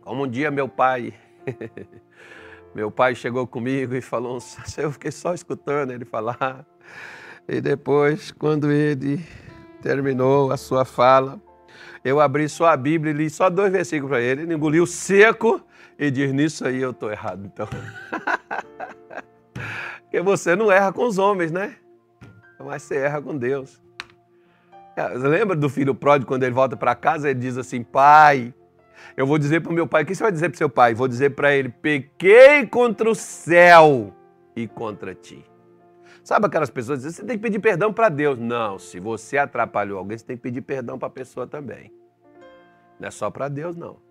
Como 0.00 0.24
um 0.24 0.28
dia 0.28 0.50
meu 0.50 0.68
pai, 0.68 1.14
meu 2.74 2.90
pai 2.90 3.14
chegou 3.14 3.46
comigo 3.46 3.94
e 3.94 4.00
falou, 4.00 4.38
eu 4.76 4.90
fiquei 4.90 5.10
só 5.10 5.34
escutando 5.34 5.92
ele 5.92 6.04
falar. 6.04 6.66
E 7.48 7.60
depois, 7.60 8.32
quando 8.32 8.70
ele 8.70 9.24
terminou 9.82 10.50
a 10.50 10.56
sua 10.56 10.84
fala, 10.84 11.40
eu 12.04 12.20
abri 12.20 12.48
só 12.48 12.66
a 12.66 12.76
Bíblia 12.76 13.12
e 13.12 13.16
li 13.16 13.30
só 13.30 13.50
dois 13.50 13.70
versículos 13.70 14.10
para 14.10 14.20
ele, 14.20 14.42
ele 14.42 14.54
engoliu 14.54 14.86
seco 14.86 15.60
e 16.00 16.10
diz: 16.10 16.32
Nisso 16.32 16.66
aí 16.66 16.80
eu 16.80 16.92
estou 16.92 17.12
errado, 17.12 17.44
então. 17.44 17.68
Porque 20.00 20.22
você 20.22 20.56
não 20.56 20.72
erra 20.72 20.92
com 20.92 21.04
os 21.04 21.18
homens, 21.18 21.52
né? 21.52 21.76
Mas 22.58 22.82
você 22.82 22.96
erra 22.96 23.20
com 23.20 23.36
Deus. 23.36 23.80
É, 24.96 25.06
lembra 25.08 25.54
do 25.54 25.68
filho 25.68 25.94
pródigo 25.94 26.26
quando 26.26 26.42
ele 26.42 26.54
volta 26.54 26.76
para 26.76 26.94
casa? 26.94 27.30
Ele 27.30 27.38
diz 27.38 27.58
assim: 27.58 27.82
Pai, 27.82 28.54
eu 29.16 29.26
vou 29.26 29.38
dizer 29.38 29.60
para 29.60 29.70
o 29.70 29.74
meu 29.74 29.86
pai. 29.86 30.02
O 30.02 30.06
que 30.06 30.14
você 30.14 30.22
vai 30.22 30.32
dizer 30.32 30.48
para 30.48 30.54
o 30.54 30.58
seu 30.58 30.70
pai? 30.70 30.94
Vou 30.94 31.06
dizer 31.06 31.30
para 31.30 31.54
ele: 31.54 31.68
Pequei 31.68 32.66
contra 32.66 33.08
o 33.08 33.14
céu 33.14 34.12
e 34.56 34.66
contra 34.66 35.14
ti. 35.14 35.44
Sabe 36.24 36.46
aquelas 36.46 36.70
pessoas 36.70 37.00
que 37.00 37.06
dizem, 37.06 37.22
você 37.22 37.26
tem 37.26 37.36
que 37.36 37.42
pedir 37.42 37.58
perdão 37.58 37.92
para 37.92 38.08
Deus. 38.08 38.38
Não, 38.38 38.78
se 38.78 38.98
você 38.98 39.38
atrapalhou 39.38 39.98
alguém, 39.98 40.16
você 40.16 40.24
tem 40.24 40.36
que 40.36 40.42
pedir 40.42 40.62
perdão 40.62 40.98
para 40.98 41.08
a 41.08 41.10
pessoa 41.10 41.46
também. 41.46 41.92
Não 42.98 43.08
é 43.08 43.10
só 43.10 43.30
para 43.30 43.48
Deus, 43.48 43.76
não. 43.76 44.09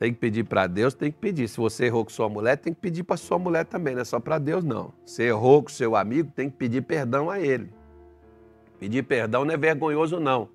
Tem 0.00 0.14
que 0.14 0.18
pedir 0.18 0.44
para 0.44 0.66
Deus, 0.66 0.94
tem 0.94 1.12
que 1.12 1.18
pedir. 1.18 1.46
Se 1.46 1.58
você 1.58 1.84
errou 1.84 2.06
com 2.06 2.10
sua 2.10 2.26
mulher, 2.26 2.56
tem 2.56 2.72
que 2.72 2.80
pedir 2.80 3.02
para 3.02 3.18
sua 3.18 3.38
mulher 3.38 3.66
também, 3.66 3.94
não 3.94 4.00
é 4.00 4.04
só 4.06 4.18
para 4.18 4.38
Deus, 4.38 4.64
não. 4.64 4.94
Se 5.04 5.24
errou 5.24 5.62
com 5.62 5.68
seu 5.68 5.94
amigo, 5.94 6.32
tem 6.34 6.48
que 6.48 6.56
pedir 6.56 6.80
perdão 6.80 7.28
a 7.28 7.38
ele. 7.38 7.68
Pedir 8.78 9.02
perdão 9.02 9.44
não 9.44 9.52
é 9.52 9.58
vergonhoso, 9.58 10.18
não. 10.18 10.48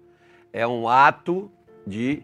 É 0.52 0.66
um 0.66 0.90
ato 0.90 1.52
de 1.86 2.24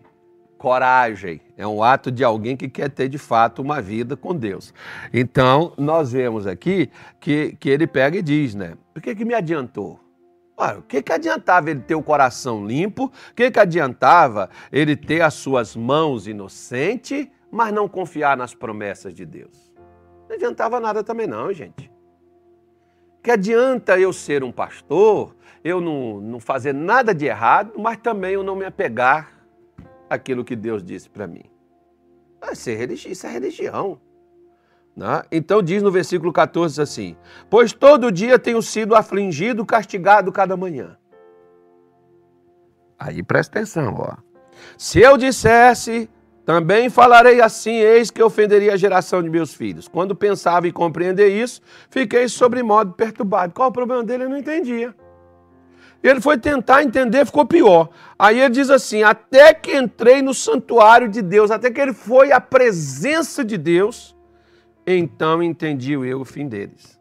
coragem, 0.58 1.42
é 1.56 1.68
um 1.68 1.84
ato 1.84 2.12
de 2.12 2.24
alguém 2.24 2.58
que 2.58 2.68
quer 2.68 2.90
ter 2.90 3.08
de 3.08 3.20
fato 3.20 3.62
uma 3.62 3.80
vida 3.80 4.18
com 4.18 4.36
Deus. 4.36 4.74
Então, 5.14 5.74
nós 5.78 6.14
vemos 6.14 6.48
aqui 6.48 6.90
que, 7.20 7.56
que 7.60 7.70
ele 7.70 7.86
pega 7.86 8.18
e 8.18 8.24
diz, 8.24 8.56
né? 8.56 8.74
O 8.96 9.00
que, 9.00 9.14
que 9.14 9.24
me 9.24 9.36
adiantou? 9.36 10.00
O 10.78 10.82
que, 10.84 11.02
que 11.02 11.12
adiantava 11.12 11.72
ele 11.72 11.82
ter 11.82 11.96
o 11.96 12.04
coração 12.04 12.66
limpo? 12.66 13.06
O 13.06 13.36
que, 13.36 13.50
que 13.50 13.60
adiantava 13.60 14.50
ele 14.72 14.96
ter 14.96 15.22
as 15.22 15.34
suas 15.34 15.76
mãos 15.76 16.28
inocentes, 16.28 17.28
mas 17.52 17.74
não 17.74 17.88
confiar 17.88 18.38
nas 18.38 18.54
promessas 18.54 19.14
de 19.14 19.26
Deus? 19.26 19.74
Não 20.30 20.36
adiantava 20.36 20.80
nada 20.80 21.04
também, 21.04 21.28
não, 21.28 21.52
gente. 21.52 21.92
Que 23.24 23.32
adianta 23.32 24.00
eu 24.00 24.14
ser 24.14 24.44
um 24.44 24.52
pastor, 24.52 25.36
eu 25.64 25.82
não, 25.82 26.20
não 26.20 26.40
fazer 26.40 26.74
nada 26.74 27.14
de 27.14 27.26
errado, 27.26 27.74
mas 27.78 27.98
também 27.98 28.34
eu 28.34 28.44
não 28.44 28.56
me 28.56 28.66
apegar 28.66 29.32
aquilo 30.10 30.44
que 30.44 30.56
Deus 30.56 30.84
disse 30.84 31.10
para 31.10 31.28
mim. 31.28 31.44
Ser 32.54 32.76
religi 32.76 33.12
isso 33.12 33.26
é 33.28 33.30
religião. 33.30 34.00
Né? 34.96 35.24
Então 35.32 35.62
diz 35.62 35.82
no 35.82 35.92
versículo 35.92 36.34
14 36.34 36.82
assim: 36.82 37.16
Pois 37.50 37.74
todo 37.74 38.12
dia 38.12 38.38
tenho 38.38 38.62
sido 38.62 38.96
afligido, 38.96 39.66
castigado 39.66 40.32
cada 40.32 40.58
manhã. 40.58 40.98
Aí 43.00 43.24
presta 43.24 43.60
atenção, 43.60 43.96
ó. 43.98 44.18
Se 44.78 45.00
eu 45.00 45.18
dissesse, 45.18 46.10
também 46.46 46.90
falarei 46.90 47.42
assim, 47.42 47.76
eis 47.76 48.12
que 48.12 48.22
ofenderia 48.22 48.74
a 48.74 48.78
geração 48.78 49.24
de 49.24 49.30
meus 49.30 49.54
filhos. 49.54 49.88
Quando 49.88 50.16
pensava 50.16 50.68
em 50.68 50.72
compreender 50.72 51.30
isso, 51.30 51.62
fiquei 51.90 52.28
sobre 52.28 52.62
modo 52.62 52.94
perturbado. 52.94 53.54
Qual 53.54 53.70
o 53.70 53.72
problema 53.72 54.04
dele? 54.04 54.26
Eu 54.26 54.30
não 54.30 54.38
entendia. 54.38 54.94
Ele 56.04 56.20
foi 56.20 56.38
tentar 56.38 56.84
entender, 56.84 57.26
ficou 57.26 57.46
pior. 57.46 57.90
Aí 58.18 58.40
ele 58.40 58.50
diz 58.50 58.70
assim: 58.70 59.04
até 59.04 59.54
que 59.54 59.76
entrei 59.76 60.22
no 60.22 60.34
santuário 60.34 61.08
de 61.08 61.22
Deus, 61.22 61.52
até 61.52 61.70
que 61.70 61.80
ele 61.80 61.94
foi 61.94 62.32
à 62.32 62.42
presença 62.42 63.46
de 63.46 63.58
Deus, 63.58 64.16
então 64.86 65.42
entendi 65.42 65.94
eu 65.94 66.22
o 66.22 66.26
fim 66.26 66.48
deles. 66.48 67.00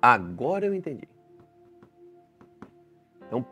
Agora 0.00 0.66
eu 0.66 0.74
entendi. 0.74 1.08
Então, 3.26 3.44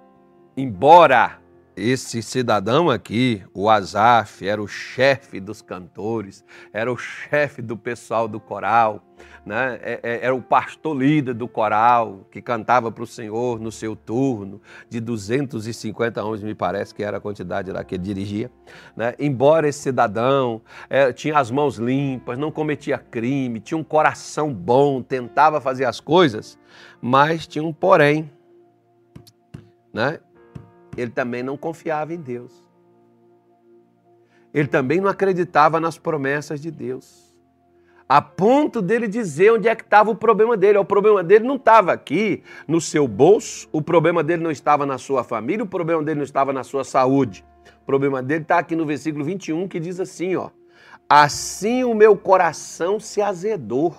embora 0.56 1.40
esse 1.76 2.22
cidadão 2.22 2.88
aqui, 2.88 3.42
o 3.52 3.68
Azaf, 3.68 4.46
era 4.46 4.62
o 4.62 4.66
chefe 4.66 5.38
dos 5.38 5.60
cantores, 5.60 6.44
era 6.72 6.90
o 6.90 6.96
chefe 6.96 7.60
do 7.60 7.76
pessoal 7.76 8.26
do 8.26 8.40
coral, 8.40 9.04
né? 9.46 9.78
É, 9.80 10.00
é, 10.02 10.24
era 10.24 10.34
o 10.34 10.42
pastor 10.42 11.00
líder 11.00 11.32
do 11.32 11.46
coral 11.46 12.26
que 12.32 12.42
cantava 12.42 12.90
para 12.90 13.04
o 13.04 13.06
Senhor 13.06 13.60
no 13.60 13.70
seu 13.70 13.94
turno, 13.94 14.60
de 14.90 14.98
250 14.98 16.22
homens, 16.24 16.42
me 16.42 16.52
parece 16.52 16.92
que 16.92 17.04
era 17.04 17.18
a 17.18 17.20
quantidade 17.20 17.70
lá 17.70 17.84
que 17.84 17.94
ele 17.94 18.02
dirigia. 18.02 18.50
Né? 18.96 19.14
Embora 19.20 19.68
esse 19.68 19.78
cidadão 19.78 20.60
é, 20.90 21.12
tinha 21.12 21.38
as 21.38 21.48
mãos 21.48 21.76
limpas, 21.76 22.36
não 22.36 22.50
cometia 22.50 22.98
crime, 22.98 23.60
tinha 23.60 23.78
um 23.78 23.84
coração 23.84 24.52
bom, 24.52 25.00
tentava 25.00 25.60
fazer 25.60 25.84
as 25.84 26.00
coisas, 26.00 26.58
mas 27.00 27.46
tinha 27.46 27.62
um 27.64 27.72
porém. 27.72 28.28
Né? 29.94 30.18
Ele 30.96 31.12
também 31.12 31.44
não 31.44 31.56
confiava 31.56 32.12
em 32.12 32.20
Deus. 32.20 32.52
Ele 34.52 34.66
também 34.66 35.00
não 35.00 35.08
acreditava 35.08 35.78
nas 35.78 35.96
promessas 35.98 36.60
de 36.60 36.70
Deus 36.72 37.25
a 38.08 38.22
ponto 38.22 38.80
dele 38.80 39.08
dizer 39.08 39.52
onde 39.52 39.68
é 39.68 39.74
que 39.74 39.82
estava 39.82 40.10
o 40.10 40.14
problema 40.14 40.56
dele. 40.56 40.78
O 40.78 40.84
problema 40.84 41.24
dele 41.24 41.44
não 41.44 41.56
estava 41.56 41.92
aqui 41.92 42.42
no 42.66 42.80
seu 42.80 43.08
bolso, 43.08 43.68
o 43.72 43.82
problema 43.82 44.22
dele 44.22 44.42
não 44.42 44.50
estava 44.50 44.86
na 44.86 44.96
sua 44.96 45.24
família, 45.24 45.64
o 45.64 45.68
problema 45.68 46.02
dele 46.02 46.18
não 46.18 46.24
estava 46.24 46.52
na 46.52 46.62
sua 46.62 46.84
saúde. 46.84 47.44
O 47.82 47.84
problema 47.84 48.22
dele 48.22 48.42
está 48.42 48.58
aqui 48.58 48.76
no 48.76 48.86
versículo 48.86 49.24
21 49.24 49.66
que 49.66 49.80
diz 49.80 49.98
assim, 49.98 50.36
ó: 50.36 50.50
Assim 51.08 51.82
o 51.82 51.94
meu 51.94 52.16
coração 52.16 53.00
se 53.00 53.20
azedou 53.20 53.94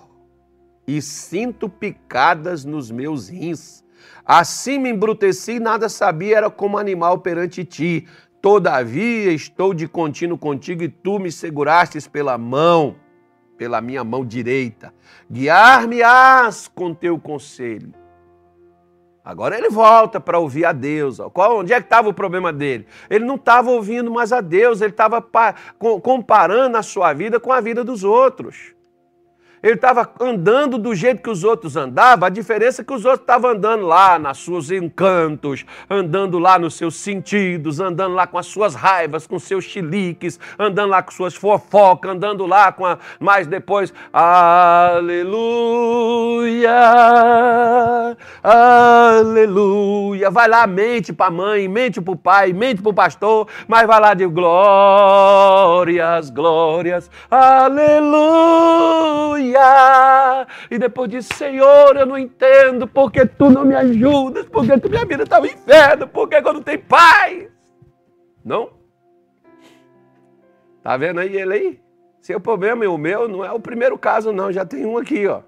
e 0.86 1.02
sinto 1.02 1.68
picadas 1.68 2.64
nos 2.64 2.90
meus 2.90 3.28
rins. 3.28 3.84
Assim 4.24 4.78
me 4.78 4.90
embruteci 4.90 5.52
e 5.52 5.60
nada 5.60 5.88
sabia, 5.88 6.38
era 6.38 6.50
como 6.50 6.78
animal 6.78 7.18
perante 7.18 7.62
ti. 7.62 8.06
Todavia 8.40 9.32
estou 9.32 9.74
de 9.74 9.86
contínuo 9.86 10.38
contigo 10.38 10.82
e 10.82 10.88
tu 10.88 11.18
me 11.18 11.30
segurastes 11.30 12.06
pela 12.06 12.38
mão 12.38 12.96
pela 13.58 13.80
minha 13.80 14.02
mão 14.04 14.24
direita. 14.24 14.94
Guiar-me-ás 15.30 16.68
com 16.68 16.94
teu 16.94 17.18
conselho. 17.18 17.92
Agora 19.24 19.58
ele 19.58 19.68
volta 19.68 20.18
para 20.18 20.38
ouvir 20.38 20.64
a 20.64 20.72
Deus. 20.72 21.18
Qual, 21.34 21.58
onde 21.58 21.74
é 21.74 21.80
que 21.80 21.84
estava 21.86 22.08
o 22.08 22.14
problema 22.14 22.50
dele? 22.50 22.86
Ele 23.10 23.26
não 23.26 23.34
estava 23.34 23.68
ouvindo 23.70 24.10
mais 24.10 24.32
a 24.32 24.40
Deus, 24.40 24.80
ele 24.80 24.92
estava 24.92 25.22
comparando 26.00 26.78
a 26.78 26.82
sua 26.82 27.12
vida 27.12 27.38
com 27.38 27.52
a 27.52 27.60
vida 27.60 27.84
dos 27.84 28.04
outros. 28.04 28.77
Ele 29.62 29.74
estava 29.74 30.08
andando 30.20 30.78
do 30.78 30.94
jeito 30.94 31.22
que 31.22 31.30
os 31.30 31.42
outros 31.42 31.76
andavam, 31.76 32.26
a 32.26 32.30
diferença 32.30 32.82
é 32.82 32.84
que 32.84 32.92
os 32.92 33.04
outros 33.04 33.22
estavam 33.22 33.50
andando 33.50 33.86
lá 33.86 34.18
nos 34.18 34.44
seus 34.44 34.70
encantos, 34.70 35.64
andando 35.90 36.38
lá 36.38 36.58
nos 36.58 36.74
seus 36.74 36.94
sentidos, 36.94 37.80
andando 37.80 38.14
lá 38.14 38.26
com 38.26 38.38
as 38.38 38.46
suas 38.46 38.74
raivas, 38.74 39.26
com 39.26 39.38
seus 39.38 39.64
chiliques, 39.64 40.38
andando 40.58 40.90
lá 40.90 41.02
com 41.02 41.10
suas 41.10 41.34
fofocas, 41.34 42.12
andando 42.12 42.46
lá 42.46 42.70
com 42.70 42.86
a. 42.86 42.98
Mas 43.18 43.46
depois, 43.46 43.92
aleluia, 44.12 45.36
aleluia. 48.42 50.30
Vai 50.30 50.48
lá, 50.48 50.66
mente 50.66 51.12
para 51.12 51.26
a 51.26 51.30
mãe, 51.30 51.68
mente 51.68 52.00
para 52.00 52.12
o 52.12 52.16
pai, 52.16 52.52
mente 52.52 52.80
para 52.80 52.90
o 52.90 52.94
pastor, 52.94 53.48
mas 53.66 53.86
vai 53.86 54.00
lá 54.00 54.14
de 54.14 54.26
glórias, 54.26 56.30
glórias, 56.30 57.10
aleluia 57.30 59.47
E 60.70 60.78
depois 60.78 61.10
disse, 61.10 61.34
Senhor, 61.34 61.96
eu 61.96 62.06
não 62.06 62.18
entendo 62.18 62.86
porque 62.86 63.26
tu 63.26 63.50
não 63.50 63.64
me 63.64 63.74
ajudas, 63.74 64.46
porque 64.46 64.78
tu, 64.78 64.88
minha 64.88 65.04
vida 65.04 65.22
está 65.22 65.40
no 65.40 65.46
inferno, 65.46 66.08
porque 66.08 66.36
eu 66.36 66.52
não 66.52 66.62
tenho 66.62 66.82
paz. 66.84 67.48
Não? 68.44 68.70
Tá 70.82 70.96
vendo 70.96 71.20
aí 71.20 71.36
ele 71.36 71.54
aí? 71.54 71.80
Seu 72.20 72.40
problema 72.40 72.84
e 72.84 72.88
o 72.88 72.98
meu 72.98 73.28
não 73.28 73.44
é 73.44 73.50
o 73.52 73.60
primeiro 73.60 73.98
caso, 73.98 74.32
não. 74.32 74.52
Já 74.52 74.64
tem 74.64 74.84
um 74.84 74.98
aqui, 74.98 75.26
ó. 75.26 75.42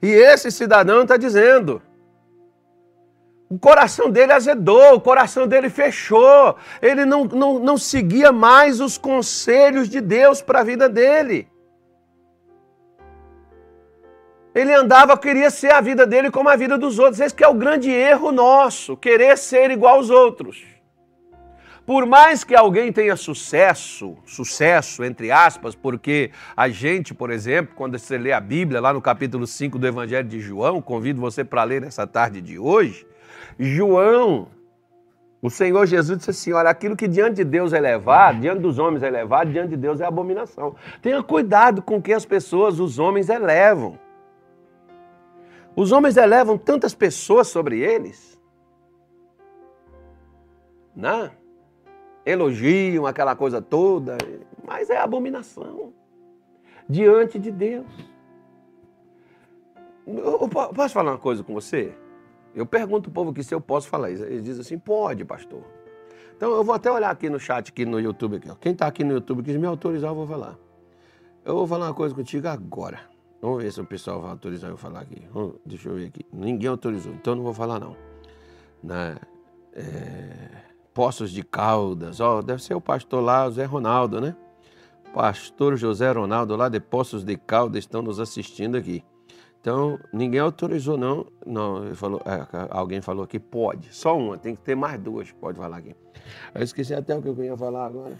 E 0.00 0.08
esse 0.08 0.50
cidadão 0.50 1.02
está 1.02 1.16
dizendo: 1.16 1.80
o 3.52 3.58
coração 3.58 4.10
dele 4.10 4.32
azedou, 4.32 4.94
o 4.94 5.00
coração 5.00 5.46
dele 5.46 5.68
fechou, 5.68 6.56
ele 6.80 7.04
não, 7.04 7.24
não, 7.24 7.58
não 7.58 7.76
seguia 7.76 8.32
mais 8.32 8.80
os 8.80 8.96
conselhos 8.96 9.90
de 9.90 10.00
Deus 10.00 10.40
para 10.40 10.60
a 10.60 10.64
vida 10.64 10.88
dele. 10.88 11.51
Ele 14.54 14.72
andava, 14.72 15.16
queria 15.16 15.50
ser 15.50 15.72
a 15.72 15.80
vida 15.80 16.06
dele 16.06 16.30
como 16.30 16.48
a 16.48 16.56
vida 16.56 16.76
dos 16.76 16.98
outros. 16.98 17.20
Esse 17.20 17.34
que 17.34 17.44
é 17.44 17.48
o 17.48 17.54
grande 17.54 17.90
erro 17.90 18.30
nosso, 18.30 18.96
querer 18.96 19.38
ser 19.38 19.70
igual 19.70 19.96
aos 19.96 20.10
outros. 20.10 20.72
Por 21.84 22.06
mais 22.06 22.44
que 22.44 22.54
alguém 22.54 22.92
tenha 22.92 23.16
sucesso, 23.16 24.16
sucesso 24.24 25.02
entre 25.02 25.32
aspas, 25.32 25.74
porque 25.74 26.30
a 26.56 26.68
gente, 26.68 27.12
por 27.12 27.28
exemplo, 27.30 27.74
quando 27.74 27.98
você 27.98 28.16
lê 28.16 28.30
a 28.30 28.40
Bíblia, 28.40 28.80
lá 28.80 28.92
no 28.92 29.02
capítulo 29.02 29.46
5 29.46 29.78
do 29.78 29.86
Evangelho 29.86 30.28
de 30.28 30.38
João, 30.38 30.80
convido 30.80 31.20
você 31.20 31.42
para 31.42 31.64
ler 31.64 31.80
nessa 31.80 32.06
tarde 32.06 32.40
de 32.40 32.56
hoje, 32.56 33.04
João, 33.58 34.46
o 35.40 35.50
Senhor 35.50 35.84
Jesus 35.86 36.18
disse 36.18 36.30
assim: 36.30 36.52
olha, 36.52 36.70
aquilo 36.70 36.96
que 36.96 37.08
diante 37.08 37.36
de 37.36 37.44
Deus 37.44 37.72
é 37.72 37.78
elevado, 37.78 38.38
diante 38.38 38.60
dos 38.60 38.78
homens 38.78 39.02
é 39.02 39.08
elevado, 39.08 39.50
diante 39.50 39.70
de 39.70 39.76
Deus 39.76 40.00
é 40.00 40.04
abominação. 40.04 40.76
Tenha 41.02 41.20
cuidado 41.20 41.82
com 41.82 42.00
que 42.00 42.12
as 42.12 42.24
pessoas, 42.24 42.78
os 42.78 43.00
homens, 43.00 43.28
elevam. 43.28 43.98
Os 45.74 45.90
homens 45.92 46.16
elevam 46.16 46.58
tantas 46.58 46.94
pessoas 46.94 47.48
sobre 47.48 47.80
eles. 47.80 48.32
né? 50.94 51.30
Elogiam 52.24 53.06
aquela 53.06 53.34
coisa 53.34 53.60
toda, 53.60 54.16
mas 54.64 54.90
é 54.90 54.98
abominação 54.98 55.92
diante 56.88 57.38
de 57.38 57.50
Deus. 57.50 57.86
Eu 60.06 60.48
posso 60.48 60.94
falar 60.94 61.12
uma 61.12 61.18
coisa 61.18 61.42
com 61.42 61.54
você? 61.54 61.94
Eu 62.54 62.66
pergunto 62.66 63.08
o 63.08 63.12
povo 63.12 63.30
aqui 63.30 63.42
se 63.42 63.54
eu 63.54 63.60
posso 63.60 63.88
falar 63.88 64.10
isso. 64.10 64.24
Eles 64.24 64.44
dizem 64.44 64.60
assim, 64.60 64.78
pode, 64.78 65.24
pastor. 65.24 65.62
Então 66.36 66.52
eu 66.52 66.62
vou 66.62 66.74
até 66.74 66.90
olhar 66.90 67.10
aqui 67.10 67.30
no 67.30 67.40
chat, 67.40 67.70
aqui 67.70 67.86
no 67.86 67.98
YouTube. 67.98 68.36
Aqui, 68.36 68.50
Quem 68.60 68.72
está 68.72 68.86
aqui 68.86 69.02
no 69.02 69.12
YouTube 69.12 69.42
quis 69.42 69.56
me 69.56 69.66
autorizar, 69.66 70.10
eu 70.10 70.14
vou 70.14 70.26
falar. 70.26 70.58
Eu 71.44 71.56
vou 71.56 71.66
falar 71.66 71.86
uma 71.86 71.94
coisa 71.94 72.14
contigo 72.14 72.46
agora. 72.48 73.11
Vamos 73.42 73.60
ver 73.60 73.72
se 73.72 73.80
o 73.80 73.84
pessoal 73.84 74.20
vai 74.20 74.30
autorizar 74.30 74.70
eu 74.70 74.76
falar 74.76 75.00
aqui. 75.00 75.20
deixa 75.66 75.88
eu 75.88 75.96
ver 75.96 76.06
aqui. 76.06 76.24
Ninguém 76.32 76.68
autorizou, 76.68 77.12
então 77.12 77.34
não 77.34 77.42
vou 77.42 77.52
falar 77.52 77.80
não. 77.80 77.96
Né? 78.80 79.16
É, 79.72 80.48
Poços 80.94 81.32
de 81.32 81.42
Caldas, 81.42 82.20
ó, 82.20 82.40
deve 82.40 82.62
ser 82.62 82.74
o 82.74 82.80
pastor 82.80 83.20
lá, 83.20 83.50
Zé 83.50 83.64
Ronaldo, 83.64 84.20
né? 84.20 84.36
Pastor 85.12 85.76
José 85.76 86.12
Ronaldo, 86.12 86.54
lá 86.54 86.68
de 86.68 86.78
Poços 86.78 87.24
de 87.24 87.36
Caldas, 87.36 87.80
estão 87.80 88.00
nos 88.00 88.20
assistindo 88.20 88.76
aqui. 88.76 89.04
Então, 89.60 89.98
ninguém 90.12 90.38
autorizou, 90.38 90.96
não. 90.96 91.26
Não, 91.44 91.92
falou, 91.96 92.22
é, 92.24 92.46
alguém 92.70 93.00
falou 93.00 93.26
que 93.26 93.40
pode. 93.40 93.92
Só 93.92 94.16
uma, 94.16 94.38
tem 94.38 94.54
que 94.54 94.62
ter 94.62 94.76
mais 94.76 95.00
duas, 95.00 95.32
pode 95.32 95.58
falar 95.58 95.78
aqui. 95.78 95.96
Eu 96.54 96.62
esqueci 96.62 96.94
até 96.94 97.16
o 97.16 97.20
que 97.20 97.28
eu 97.28 97.44
ia 97.44 97.56
falar 97.56 97.86
agora. 97.86 98.16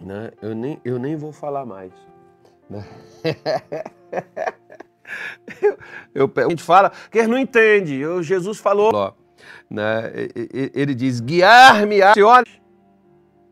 Né? 0.00 0.30
Eu, 0.40 0.54
nem, 0.54 0.80
eu 0.84 0.98
nem 0.98 1.16
vou 1.16 1.32
falar 1.32 1.66
mais. 1.66 1.92
Né? 2.70 2.84
eu, 5.60 5.78
eu, 6.14 6.32
a 6.36 6.48
gente 6.48 6.62
fala 6.62 6.92
que 7.10 7.18
eles 7.18 7.28
não 7.28 7.38
entende. 7.38 7.96
Eu, 7.96 8.22
Jesus 8.22 8.58
falou, 8.58 9.14
né? 9.68 10.12
ele 10.74 10.94
diz, 10.94 11.20
guiar-me 11.20 12.00
a... 12.00 12.14
Olha, 12.24 12.46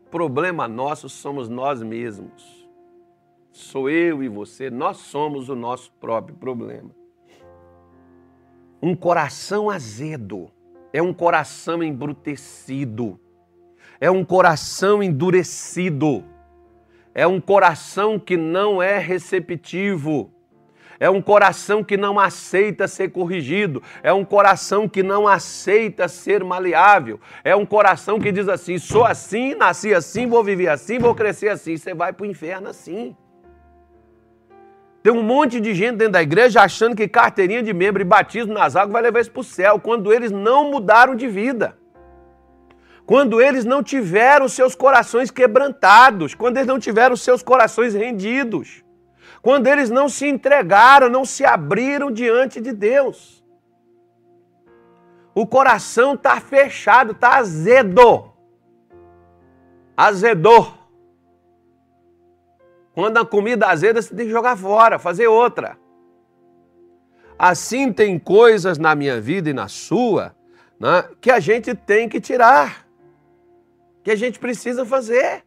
problema 0.09 0.67
nosso 0.67 1.09
somos 1.09 1.49
nós 1.49 1.83
mesmos 1.83 2.59
sou 3.59 3.89
eu 3.89 4.23
e 4.23 4.29
você, 4.29 4.69
nós 4.69 4.97
somos 4.97 5.49
o 5.49 5.55
nosso 5.55 5.91
próprio 5.99 6.35
problema. 6.35 6.89
Um 8.81 8.95
coração 8.95 9.69
azedo 9.69 10.49
é 10.93 11.01
um 11.01 11.13
coração 11.13 11.83
embrutecido, 11.83 13.19
é 13.99 14.09
um 14.09 14.23
coração 14.23 15.03
endurecido, 15.03 16.23
é 17.19 17.27
um 17.27 17.41
coração 17.41 18.17
que 18.17 18.37
não 18.37 18.81
é 18.81 18.97
receptivo. 18.97 20.31
É 20.97 21.09
um 21.09 21.21
coração 21.21 21.83
que 21.83 21.97
não 21.97 22.17
aceita 22.17 22.87
ser 22.87 23.09
corrigido. 23.09 23.83
É 24.01 24.13
um 24.13 24.23
coração 24.23 24.87
que 24.87 25.03
não 25.03 25.27
aceita 25.27 26.07
ser 26.07 26.45
maleável. 26.45 27.19
É 27.43 27.53
um 27.53 27.65
coração 27.65 28.21
que 28.21 28.31
diz 28.31 28.47
assim: 28.47 28.77
sou 28.77 29.03
assim, 29.03 29.53
nasci 29.53 29.93
assim, 29.93 30.27
vou 30.27 30.41
viver 30.45 30.69
assim, 30.69 30.97
vou 30.97 31.13
crescer 31.13 31.49
assim. 31.49 31.75
Você 31.75 31.93
vai 31.93 32.13
para 32.13 32.23
o 32.23 32.25
inferno 32.25 32.69
assim. 32.69 33.13
Tem 35.03 35.11
um 35.11 35.21
monte 35.21 35.59
de 35.59 35.73
gente 35.73 35.97
dentro 35.97 36.13
da 36.13 36.23
igreja 36.23 36.61
achando 36.61 36.95
que 36.95 37.05
carteirinha 37.05 37.61
de 37.61 37.73
membro 37.73 38.01
e 38.01 38.05
batismo 38.05 38.53
nas 38.53 38.77
águas 38.77 38.93
vai 38.93 39.01
levar 39.01 39.19
isso 39.19 39.31
para 39.31 39.41
o 39.41 39.43
céu, 39.43 39.77
quando 39.77 40.13
eles 40.13 40.31
não 40.31 40.71
mudaram 40.71 41.15
de 41.15 41.27
vida. 41.27 41.77
Quando 43.09 43.41
eles 43.41 43.65
não 43.65 43.81
tiveram 43.81 44.47
seus 44.47 44.75
corações 44.75 45.31
quebrantados, 45.31 46.35
quando 46.35 46.57
eles 46.57 46.67
não 46.67 46.77
tiveram 46.77 47.15
seus 47.15 47.41
corações 47.41 47.95
rendidos, 47.95 48.83
quando 49.41 49.65
eles 49.65 49.89
não 49.89 50.07
se 50.07 50.27
entregaram, 50.27 51.09
não 51.09 51.25
se 51.25 51.43
abriram 51.43 52.11
diante 52.11 52.61
de 52.61 52.71
Deus. 52.71 53.43
O 55.33 55.47
coração 55.47 56.13
está 56.13 56.39
fechado, 56.39 57.13
está 57.13 57.37
azedo. 57.37 58.31
Azedou. 59.97 60.71
Quando 62.93 63.17
a 63.17 63.25
comida 63.25 63.69
azeda, 63.69 64.03
você 64.03 64.15
tem 64.15 64.27
que 64.27 64.31
jogar 64.31 64.55
fora, 64.55 64.99
fazer 64.99 65.25
outra. 65.25 65.79
Assim 67.39 67.91
tem 67.91 68.19
coisas 68.19 68.77
na 68.77 68.93
minha 68.93 69.19
vida 69.19 69.49
e 69.49 69.53
na 69.53 69.67
sua 69.67 70.35
né, 70.79 71.09
que 71.19 71.31
a 71.31 71.39
gente 71.39 71.73
tem 71.73 72.07
que 72.07 72.21
tirar, 72.21 72.87
que 74.09 74.13
a 74.13 74.15
gente 74.15 74.39
precisa 74.39 74.83
fazer. 74.83 75.43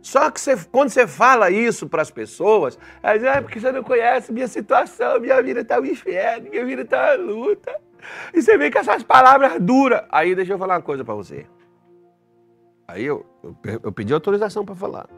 Só 0.00 0.30
que 0.30 0.40
você, 0.40 0.56
quando 0.70 0.90
você 0.90 1.04
fala 1.04 1.50
isso 1.50 1.88
para 1.88 2.00
as 2.00 2.12
pessoas, 2.12 2.78
elas 3.02 3.18
dizem, 3.18 3.34
ah, 3.34 3.42
porque 3.42 3.58
você 3.58 3.72
não 3.72 3.82
conhece 3.82 4.32
minha 4.32 4.46
situação, 4.46 5.18
minha 5.18 5.42
vida 5.42 5.62
está 5.62 5.80
um 5.80 5.84
inferno, 5.84 6.48
minha 6.48 6.64
vida 6.64 6.82
está 6.82 7.16
uma 7.16 7.24
luta. 7.24 7.74
E 8.32 8.40
você 8.40 8.56
vê 8.56 8.70
que 8.70 8.78
essas 8.78 9.02
palavras 9.02 9.60
duras. 9.60 10.04
Aí 10.10 10.32
deixa 10.36 10.52
eu 10.52 10.58
falar 10.58 10.76
uma 10.76 10.82
coisa 10.82 11.04
para 11.04 11.14
você. 11.14 11.44
Aí 12.86 13.04
eu, 13.04 13.26
eu, 13.42 13.80
eu 13.82 13.92
pedi 13.92 14.14
autorização 14.14 14.64
para 14.64 14.76
falar 14.76 15.08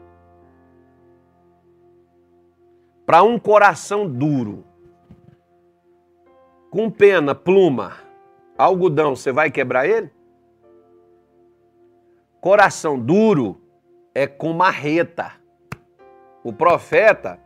para 3.05 3.23
um 3.23 3.37
coração 3.37 4.07
duro, 4.07 4.63
com 6.69 6.89
pena, 6.89 7.35
pluma, 7.35 7.93
algodão, 8.57 9.15
você 9.17 9.33
vai 9.33 9.51
quebrar 9.51 9.85
ele? 9.85 10.09
Coração 12.41 12.99
duro 12.99 13.61
é 14.15 14.25
com 14.25 14.51
marreta. 14.51 15.33
O 16.43 16.51
profeta, 16.51 17.39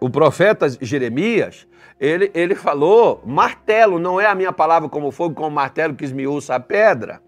o 0.00 0.10
profeta 0.10 0.68
Jeremias, 0.68 1.68
ele, 2.00 2.32
ele 2.34 2.56
falou 2.56 3.22
martelo, 3.24 4.00
não 4.00 4.20
é 4.20 4.26
a 4.26 4.34
minha 4.34 4.52
palavra 4.52 4.88
como 4.88 5.12
fogo, 5.12 5.36
como 5.36 5.54
martelo 5.54 5.94
que 5.94 6.04
esmiuça 6.04 6.56
a 6.56 6.60
pedra. 6.60 7.22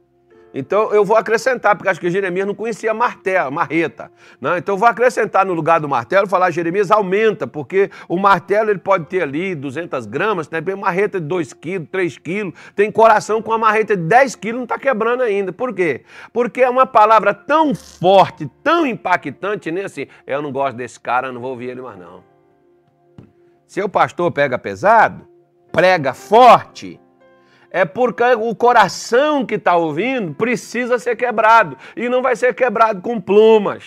Então 0.59 0.93
eu 0.93 1.05
vou 1.05 1.17
acrescentar, 1.17 1.77
porque 1.77 1.89
acho 1.89 2.01
que 2.01 2.11
Jeremias 2.11 2.45
não 2.45 2.53
conhecia 2.53 2.93
martelo, 2.93 3.53
marreta. 3.53 4.11
Né? 4.41 4.59
Então 4.59 4.75
eu 4.75 4.79
vou 4.79 4.89
acrescentar 4.89 5.47
no 5.47 5.55
lugar 5.55 5.79
do 5.79 5.89
martelo, 5.89 6.27
falar 6.27 6.51
Jeremias 6.51 6.91
aumenta, 6.91 7.47
porque 7.47 7.89
o 8.09 8.19
martelo 8.19 8.69
ele 8.69 8.81
pode 8.81 9.07
ter 9.07 9.23
ali 9.23 9.55
200 9.55 10.05
gramas, 10.07 10.49
tem 10.49 10.61
né? 10.61 10.75
marreta 10.75 11.21
de 11.21 11.27
2 11.29 11.53
quilos, 11.53 11.89
3 11.93 12.19
quilos, 12.19 12.55
tem 12.75 12.91
coração 12.91 13.41
com 13.41 13.53
uma 13.53 13.59
marreta 13.59 13.97
de 13.97 14.03
10 14.03 14.35
quilos, 14.35 14.57
não 14.57 14.65
está 14.65 14.77
quebrando 14.77 15.23
ainda. 15.23 15.53
Por 15.53 15.73
quê? 15.73 16.03
Porque 16.33 16.61
é 16.61 16.69
uma 16.69 16.87
palavra 16.87 17.33
tão 17.33 17.73
forte, 17.73 18.51
tão 18.61 18.85
impactante, 18.85 19.71
nem 19.71 19.85
assim, 19.85 20.09
eu 20.27 20.43
não 20.43 20.51
gosto 20.51 20.77
desse 20.77 20.99
cara, 20.99 21.31
não 21.31 21.41
vou 21.41 21.51
ouvir 21.51 21.71
ele 21.71 21.83
mais 21.83 21.97
não. 21.97 22.25
Se 23.65 23.81
o 23.81 23.89
pastor 23.89 24.33
pega 24.33 24.59
pesado, 24.59 25.25
prega 25.71 26.13
forte, 26.13 27.01
é 27.71 27.85
porque 27.85 28.25
o 28.35 28.55
coração 28.55 29.45
que 29.45 29.57
está 29.57 29.77
ouvindo 29.77 30.35
precisa 30.35 30.99
ser 30.99 31.17
quebrado. 31.17 31.77
E 31.97 32.09
não 32.09 32.23
vai 32.23 32.35
ser 32.35 32.55
quebrado 32.55 33.03
com 33.03 33.21
plumas, 33.21 33.85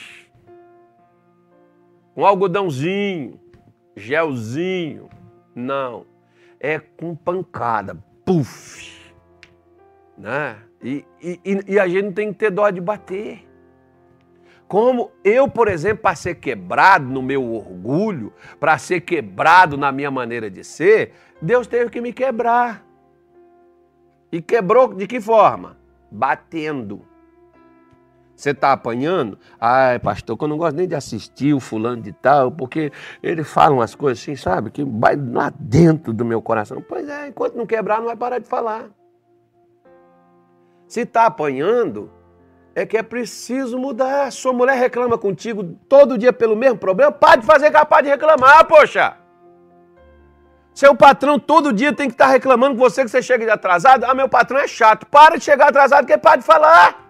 com 2.13 2.26
algodãozinho, 2.26 3.39
gelzinho. 3.96 5.10
Não. 5.56 6.06
É 6.60 6.80
com 6.80 7.15
pancada. 7.15 7.98
Puf! 8.24 9.12
Né? 10.17 10.58
E, 10.84 11.04
e, 11.22 11.39
e 11.67 11.80
a 11.80 11.88
gente 11.88 12.06
não 12.06 12.13
tem 12.13 12.32
que 12.32 12.39
ter 12.39 12.52
dó 12.52 12.70
de 12.70 12.80
bater. 12.80 13.48
Como 14.67 15.12
eu, 15.24 15.50
por 15.50 15.67
exemplo, 15.67 16.04
para 16.04 16.15
ser 16.15 16.36
quebrado 16.36 17.06
no 17.06 17.22
meu 17.22 17.52
orgulho, 17.54 18.32
para 18.60 18.78
ser 18.78 19.02
quebrado 19.02 19.76
na 19.76 19.91
minha 19.91 20.10
maneira 20.10 20.50
de 20.50 20.63
ser, 20.63 21.13
Deus 21.41 21.67
teve 21.67 21.89
que 21.89 22.00
me 22.00 22.13
quebrar. 22.13 22.86
E 24.32 24.41
quebrou 24.41 24.94
de 24.94 25.08
que 25.08 25.20
forma? 25.20 25.78
Batendo. 26.10 27.02
Você 28.36 28.52
está 28.52 28.72
apanhando? 28.72 29.38
Ai, 29.60 30.00
pastor, 30.00 30.36
que 30.36 30.44
eu 30.44 30.48
não 30.48 30.58
gosto 30.58 30.76
nem 30.76 30.88
de 30.88 30.96
assistir 30.96 31.54
o 31.54 31.60
fulano 31.60 32.02
de 32.02 32.12
tal, 32.12 32.52
porque 32.52 32.91
ele 33.22 33.44
fala 33.44 33.76
umas 33.76 33.94
coisas 33.94 34.20
assim, 34.20 34.36
sabe, 34.36 34.72
que 34.72 34.84
vai 34.84 35.15
lá 35.15 35.54
dentro 35.60 36.12
do 36.12 36.26
meu 36.26 36.41
coração. 36.41 36.82
Pois 36.82 37.08
é, 37.08 37.28
enquanto 37.28 37.56
não 37.56 37.67
quebrar, 37.67 38.00
não 38.00 38.08
vai 38.08 38.15
parar 38.15 38.39
de 38.39 38.48
falar. 38.48 38.89
Se 40.88 41.02
está 41.02 41.28
apanhando, 41.28 42.10
é 42.74 42.84
que 42.84 42.98
é 42.98 43.04
preciso 43.04 43.78
mudar. 43.78 44.32
Sua 44.32 44.54
mulher 44.54 44.76
reclama 44.76 45.17
contigo 45.17 45.63
todo 45.88 46.17
dia 46.17 46.34
pelo 46.34 46.56
mesmo 46.56 46.80
problema, 46.80 47.12
pare 47.12 47.41
de 47.41 47.46
fazer 47.46 47.70
capaz 47.70 48.04
de 48.04 48.10
reclamar, 48.10 48.65
poxa. 48.65 49.21
Seu 50.74 50.96
patrão 50.96 51.38
todo 51.38 51.74
dia 51.74 51.94
tem 51.94 52.08
que 52.08 52.14
estar 52.14 52.28
reclamando 52.28 52.76
com 52.76 52.82
você 52.82 53.04
que 53.04 53.10
você 53.10 53.22
chega 53.22 53.54
atrasado. 53.54 54.06
Ah, 54.06 54.14
meu 54.14 54.30
patrão 54.30 54.60
é 54.60 54.68
chato. 54.68 55.06
Para 55.06 55.38
de 55.38 55.44
chegar 55.44 55.70
atrasado 55.70 56.06
que 56.06 56.18
para 56.18 56.38
de 56.38 56.46
falar. 56.46 57.02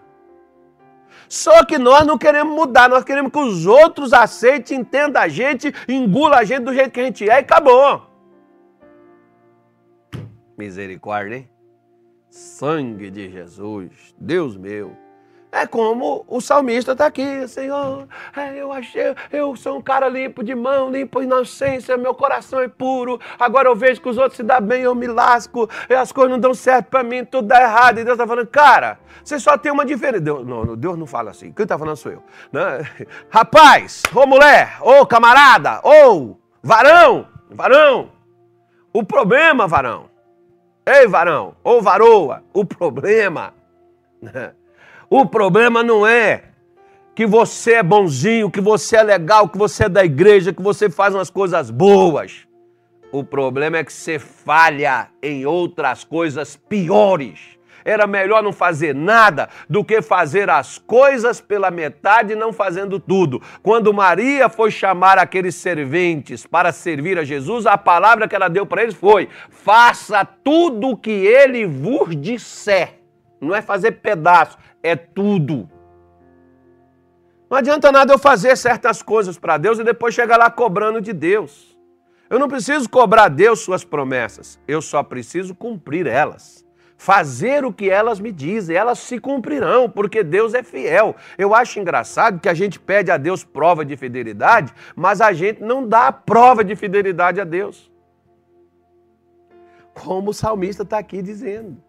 Só 1.29 1.63
que 1.63 1.77
nós 1.77 2.05
não 2.05 2.17
queremos 2.17 2.53
mudar, 2.53 2.89
nós 2.89 3.05
queremos 3.05 3.31
que 3.31 3.39
os 3.39 3.65
outros 3.65 4.11
aceitem, 4.11 4.79
entendam 4.79 5.21
a 5.21 5.29
gente, 5.29 5.73
engula 5.87 6.39
a 6.39 6.43
gente 6.43 6.63
do 6.63 6.73
jeito 6.73 6.91
que 6.91 6.99
a 6.99 7.05
gente 7.05 7.29
é 7.29 7.35
e 7.35 7.39
acabou. 7.39 8.05
Misericórdia, 10.57 11.37
hein? 11.37 11.49
Sangue 12.29 13.09
de 13.09 13.29
Jesus, 13.29 14.13
Deus 14.19 14.57
meu. 14.57 14.95
É 15.51 15.67
como 15.67 16.23
o 16.29 16.39
salmista 16.39 16.93
está 16.93 17.07
aqui, 17.07 17.45
Senhor, 17.45 18.07
é, 18.37 18.55
eu 18.55 18.71
achei, 18.71 19.13
eu 19.33 19.53
sou 19.57 19.77
um 19.77 19.81
cara 19.81 20.07
limpo 20.07 20.41
de 20.41 20.55
mão, 20.55 20.89
limpo 20.89 21.21
inocência, 21.21 21.97
meu 21.97 22.15
coração 22.15 22.61
é 22.61 22.69
puro. 22.69 23.19
Agora 23.37 23.67
eu 23.67 23.75
vejo 23.75 23.99
que 23.99 24.07
os 24.07 24.17
outros 24.17 24.37
se 24.37 24.43
dão 24.43 24.61
bem, 24.61 24.83
eu 24.83 24.95
me 24.95 25.07
lasco, 25.07 25.69
as 25.89 26.09
coisas 26.13 26.31
não 26.31 26.39
dão 26.39 26.53
certo 26.53 26.87
para 26.87 27.03
mim, 27.03 27.25
tudo 27.25 27.49
dá 27.49 27.61
errado. 27.61 27.99
E 27.99 28.05
Deus 28.05 28.13
está 28.13 28.25
falando, 28.25 28.47
cara, 28.47 28.97
você 29.21 29.37
só 29.37 29.57
tem 29.57 29.73
uma 29.73 29.85
diferença. 29.85 30.21
Deus 30.21 30.47
não, 30.47 30.77
Deus 30.77 30.97
não 30.97 31.05
fala 31.05 31.31
assim, 31.31 31.51
quem 31.51 31.63
está 31.63 31.77
falando 31.77 31.97
sou 31.97 32.13
eu. 32.13 32.23
Né? 32.49 32.89
Rapaz, 33.29 34.03
ô 34.15 34.25
mulher, 34.25 34.77
ô 34.79 35.05
camarada, 35.05 35.81
ô 35.83 36.37
varão, 36.63 37.27
varão, 37.49 38.09
o 38.93 39.03
problema, 39.03 39.67
varão, 39.67 40.09
ei 40.85 41.07
varão, 41.07 41.55
ou 41.61 41.81
varoa, 41.81 42.41
o 42.53 42.63
problema. 42.63 43.53
O 45.09 45.25
problema 45.25 45.83
não 45.83 46.05
é 46.05 46.43
que 47.13 47.25
você 47.25 47.73
é 47.73 47.83
bonzinho, 47.83 48.49
que 48.49 48.61
você 48.61 48.97
é 48.97 49.03
legal, 49.03 49.49
que 49.49 49.57
você 49.57 49.85
é 49.85 49.89
da 49.89 50.03
igreja, 50.03 50.53
que 50.53 50.61
você 50.61 50.89
faz 50.89 51.13
umas 51.13 51.29
coisas 51.29 51.69
boas. 51.69 52.47
O 53.11 53.23
problema 53.23 53.77
é 53.77 53.83
que 53.83 53.91
você 53.91 54.17
falha 54.17 55.09
em 55.21 55.45
outras 55.45 56.03
coisas 56.03 56.55
piores. 56.55 57.59
Era 57.83 58.07
melhor 58.07 58.41
não 58.41 58.53
fazer 58.53 58.95
nada 58.95 59.49
do 59.69 59.83
que 59.83 60.01
fazer 60.01 60.49
as 60.49 60.77
coisas 60.77 61.41
pela 61.41 61.69
metade 61.71 62.35
não 62.35 62.53
fazendo 62.53 62.99
tudo. 62.99 63.41
Quando 63.61 63.93
Maria 63.93 64.47
foi 64.47 64.71
chamar 64.71 65.17
aqueles 65.17 65.55
serventes 65.55 66.45
para 66.45 66.71
servir 66.71 67.17
a 67.17 67.23
Jesus, 67.23 67.65
a 67.65 67.77
palavra 67.77 68.27
que 68.27 68.35
ela 68.35 68.47
deu 68.47 68.65
para 68.65 68.83
eles 68.83 68.95
foi: 68.95 69.27
faça 69.49 70.23
tudo 70.23 70.89
o 70.89 70.97
que 70.97 71.11
ele 71.11 71.65
vos 71.65 72.15
disser. 72.15 73.00
Não 73.41 73.55
é 73.55 73.61
fazer 73.61 73.93
pedaço, 73.93 74.57
é 74.83 74.95
tudo. 74.95 75.67
Não 77.49 77.57
adianta 77.57 77.91
nada 77.91 78.13
eu 78.13 78.19
fazer 78.19 78.55
certas 78.55 79.01
coisas 79.01 79.37
para 79.37 79.57
Deus 79.57 79.79
e 79.79 79.83
depois 79.83 80.13
chegar 80.13 80.37
lá 80.37 80.49
cobrando 80.49 81.01
de 81.01 81.11
Deus. 81.11 81.77
Eu 82.29 82.39
não 82.39 82.47
preciso 82.47 82.89
cobrar 82.89 83.25
a 83.25 83.27
Deus 83.27 83.59
suas 83.59 83.83
promessas, 83.83 84.57
eu 84.65 84.81
só 84.81 85.03
preciso 85.03 85.53
cumprir 85.53 86.07
elas. 86.07 86.65
Fazer 86.97 87.65
o 87.65 87.73
que 87.73 87.89
elas 87.89 88.19
me 88.19 88.31
dizem, 88.31 88.77
elas 88.77 88.99
se 88.99 89.19
cumprirão, 89.19 89.89
porque 89.89 90.23
Deus 90.23 90.53
é 90.53 90.61
fiel. 90.61 91.15
Eu 91.35 91.55
acho 91.55 91.79
engraçado 91.79 92.39
que 92.39 92.47
a 92.47 92.53
gente 92.53 92.79
pede 92.79 93.09
a 93.09 93.17
Deus 93.17 93.43
prova 93.43 93.83
de 93.83 93.97
fidelidade, 93.97 94.71
mas 94.95 95.19
a 95.19 95.33
gente 95.33 95.63
não 95.63 95.85
dá 95.85 96.11
prova 96.11 96.63
de 96.63 96.75
fidelidade 96.75 97.41
a 97.41 97.43
Deus. 97.43 97.91
Como 99.95 100.29
o 100.29 100.33
salmista 100.33 100.83
está 100.83 100.99
aqui 100.99 101.23
dizendo. 101.23 101.83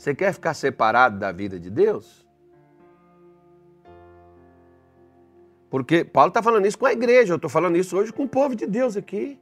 Você 0.00 0.14
quer 0.14 0.32
ficar 0.32 0.54
separado 0.54 1.18
da 1.18 1.30
vida 1.30 1.60
de 1.60 1.68
Deus? 1.68 2.26
Porque 5.68 6.06
Paulo 6.06 6.30
está 6.30 6.42
falando 6.42 6.64
isso 6.64 6.78
com 6.78 6.86
a 6.86 6.92
igreja, 6.94 7.34
eu 7.34 7.36
estou 7.36 7.50
falando 7.50 7.76
isso 7.76 7.98
hoje 7.98 8.10
com 8.10 8.22
o 8.24 8.28
povo 8.28 8.56
de 8.56 8.66
Deus 8.66 8.96
aqui. 8.96 9.38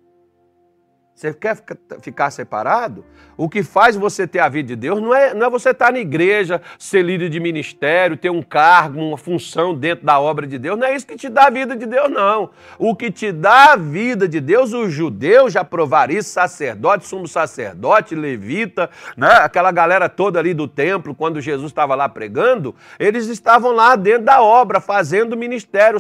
Você 1.19 1.35
quer 1.35 1.59
ficar 2.01 2.31
separado? 2.31 3.05
O 3.37 3.49
que 3.49 3.65
faz 3.65 3.97
você 3.97 4.25
ter 4.25 4.39
a 4.39 4.49
vida 4.49 4.69
de 4.69 4.77
Deus 4.77 5.03
não 5.03 5.13
é, 5.13 5.35
não 5.35 5.47
é 5.47 5.51
você 5.51 5.71
estar 5.71 5.93
na 5.93 5.99
igreja, 5.99 6.63
ser 6.79 7.03
líder 7.03 7.29
de 7.29 7.41
ministério, 7.41 8.17
ter 8.17 8.31
um 8.31 8.41
cargo, 8.41 9.01
uma 9.01 9.19
função 9.19 9.75
dentro 9.75 10.07
da 10.07 10.21
obra 10.21 10.47
de 10.47 10.59
Deus. 10.59 10.79
Não 10.79 10.87
é 10.87 10.95
isso 10.95 11.05
que 11.05 11.17
te 11.17 11.29
dá 11.29 11.47
a 11.47 11.51
vida 11.51 11.75
de 11.75 11.87
Deus, 11.87 12.09
não. 12.09 12.51
O 12.79 12.95
que 12.95 13.11
te 13.11 13.33
dá 13.33 13.73
a 13.73 13.77
vida 13.77 14.29
de 14.29 14.41
Deus, 14.41 14.73
os 14.73 14.93
judeus 14.93 15.53
já 15.53 15.65
provaram 15.65 16.15
isso, 16.15 16.31
sacerdote, 16.31 17.05
sumo 17.09 17.27
sacerdote, 17.27 18.15
levita, 18.15 18.89
né? 19.17 19.39
aquela 19.43 19.73
galera 19.73 20.09
toda 20.09 20.39
ali 20.39 20.55
do 20.55 20.69
templo, 20.69 21.17
quando 21.17 21.41
Jesus 21.41 21.73
estava 21.73 21.97
lá 21.97 22.09
pregando, 22.09 22.77
eles 22.97 23.27
estavam 23.27 23.73
lá 23.73 23.97
dentro 23.97 24.25
da 24.25 24.41
obra, 24.41 24.81
fazendo 24.81 25.37
ministério, 25.37 25.99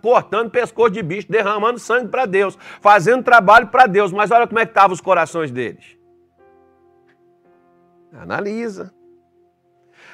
cortando 0.00 0.48
pescoço 0.48 0.90
de 0.90 1.02
bicho, 1.02 1.26
derramando 1.28 1.80
sangue 1.80 2.06
para 2.06 2.24
Deus, 2.24 2.56
fazendo 2.80 3.24
trabalho 3.24 3.66
para 3.66 3.86
Deus 3.88 4.11
mas 4.14 4.30
olha 4.30 4.46
como 4.46 4.58
é 4.58 4.66
que 4.66 4.70
estavam 4.70 4.92
os 4.92 5.00
corações 5.00 5.50
deles. 5.50 5.96
Analisa. 8.12 8.92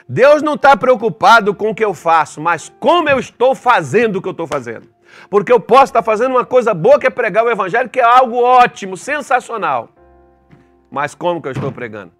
Deus 0.09 0.43
não 0.43 0.55
está 0.55 0.77
preocupado 0.77 1.55
com 1.55 1.71
o 1.71 1.75
que 1.75 1.85
eu 1.85 1.93
faço, 1.93 2.41
mas 2.41 2.73
como 2.81 3.09
eu 3.09 3.19
estou 3.19 3.55
fazendo 3.55 4.17
o 4.17 4.23
que 4.23 4.29
eu 4.29 4.33
estou 4.33 4.47
fazendo. 4.47 4.89
Porque 5.29 5.53
eu 5.53 5.61
posso 5.61 5.85
estar 5.85 6.03
fazendo 6.03 6.33
uma 6.33 6.45
coisa 6.45 6.73
boa 6.73 6.99
que 6.99 7.07
é 7.07 7.11
pregar 7.11 7.45
o 7.45 7.51
Evangelho, 7.51 7.89
que 7.89 8.01
é 8.01 8.05
algo 8.05 8.37
ótimo, 8.37 8.97
sensacional. 8.97 9.91
Mas 10.91 11.15
como 11.15 11.43
que 11.43 11.49
eu 11.49 11.53
estou 11.53 11.73
pregando? 11.73 12.18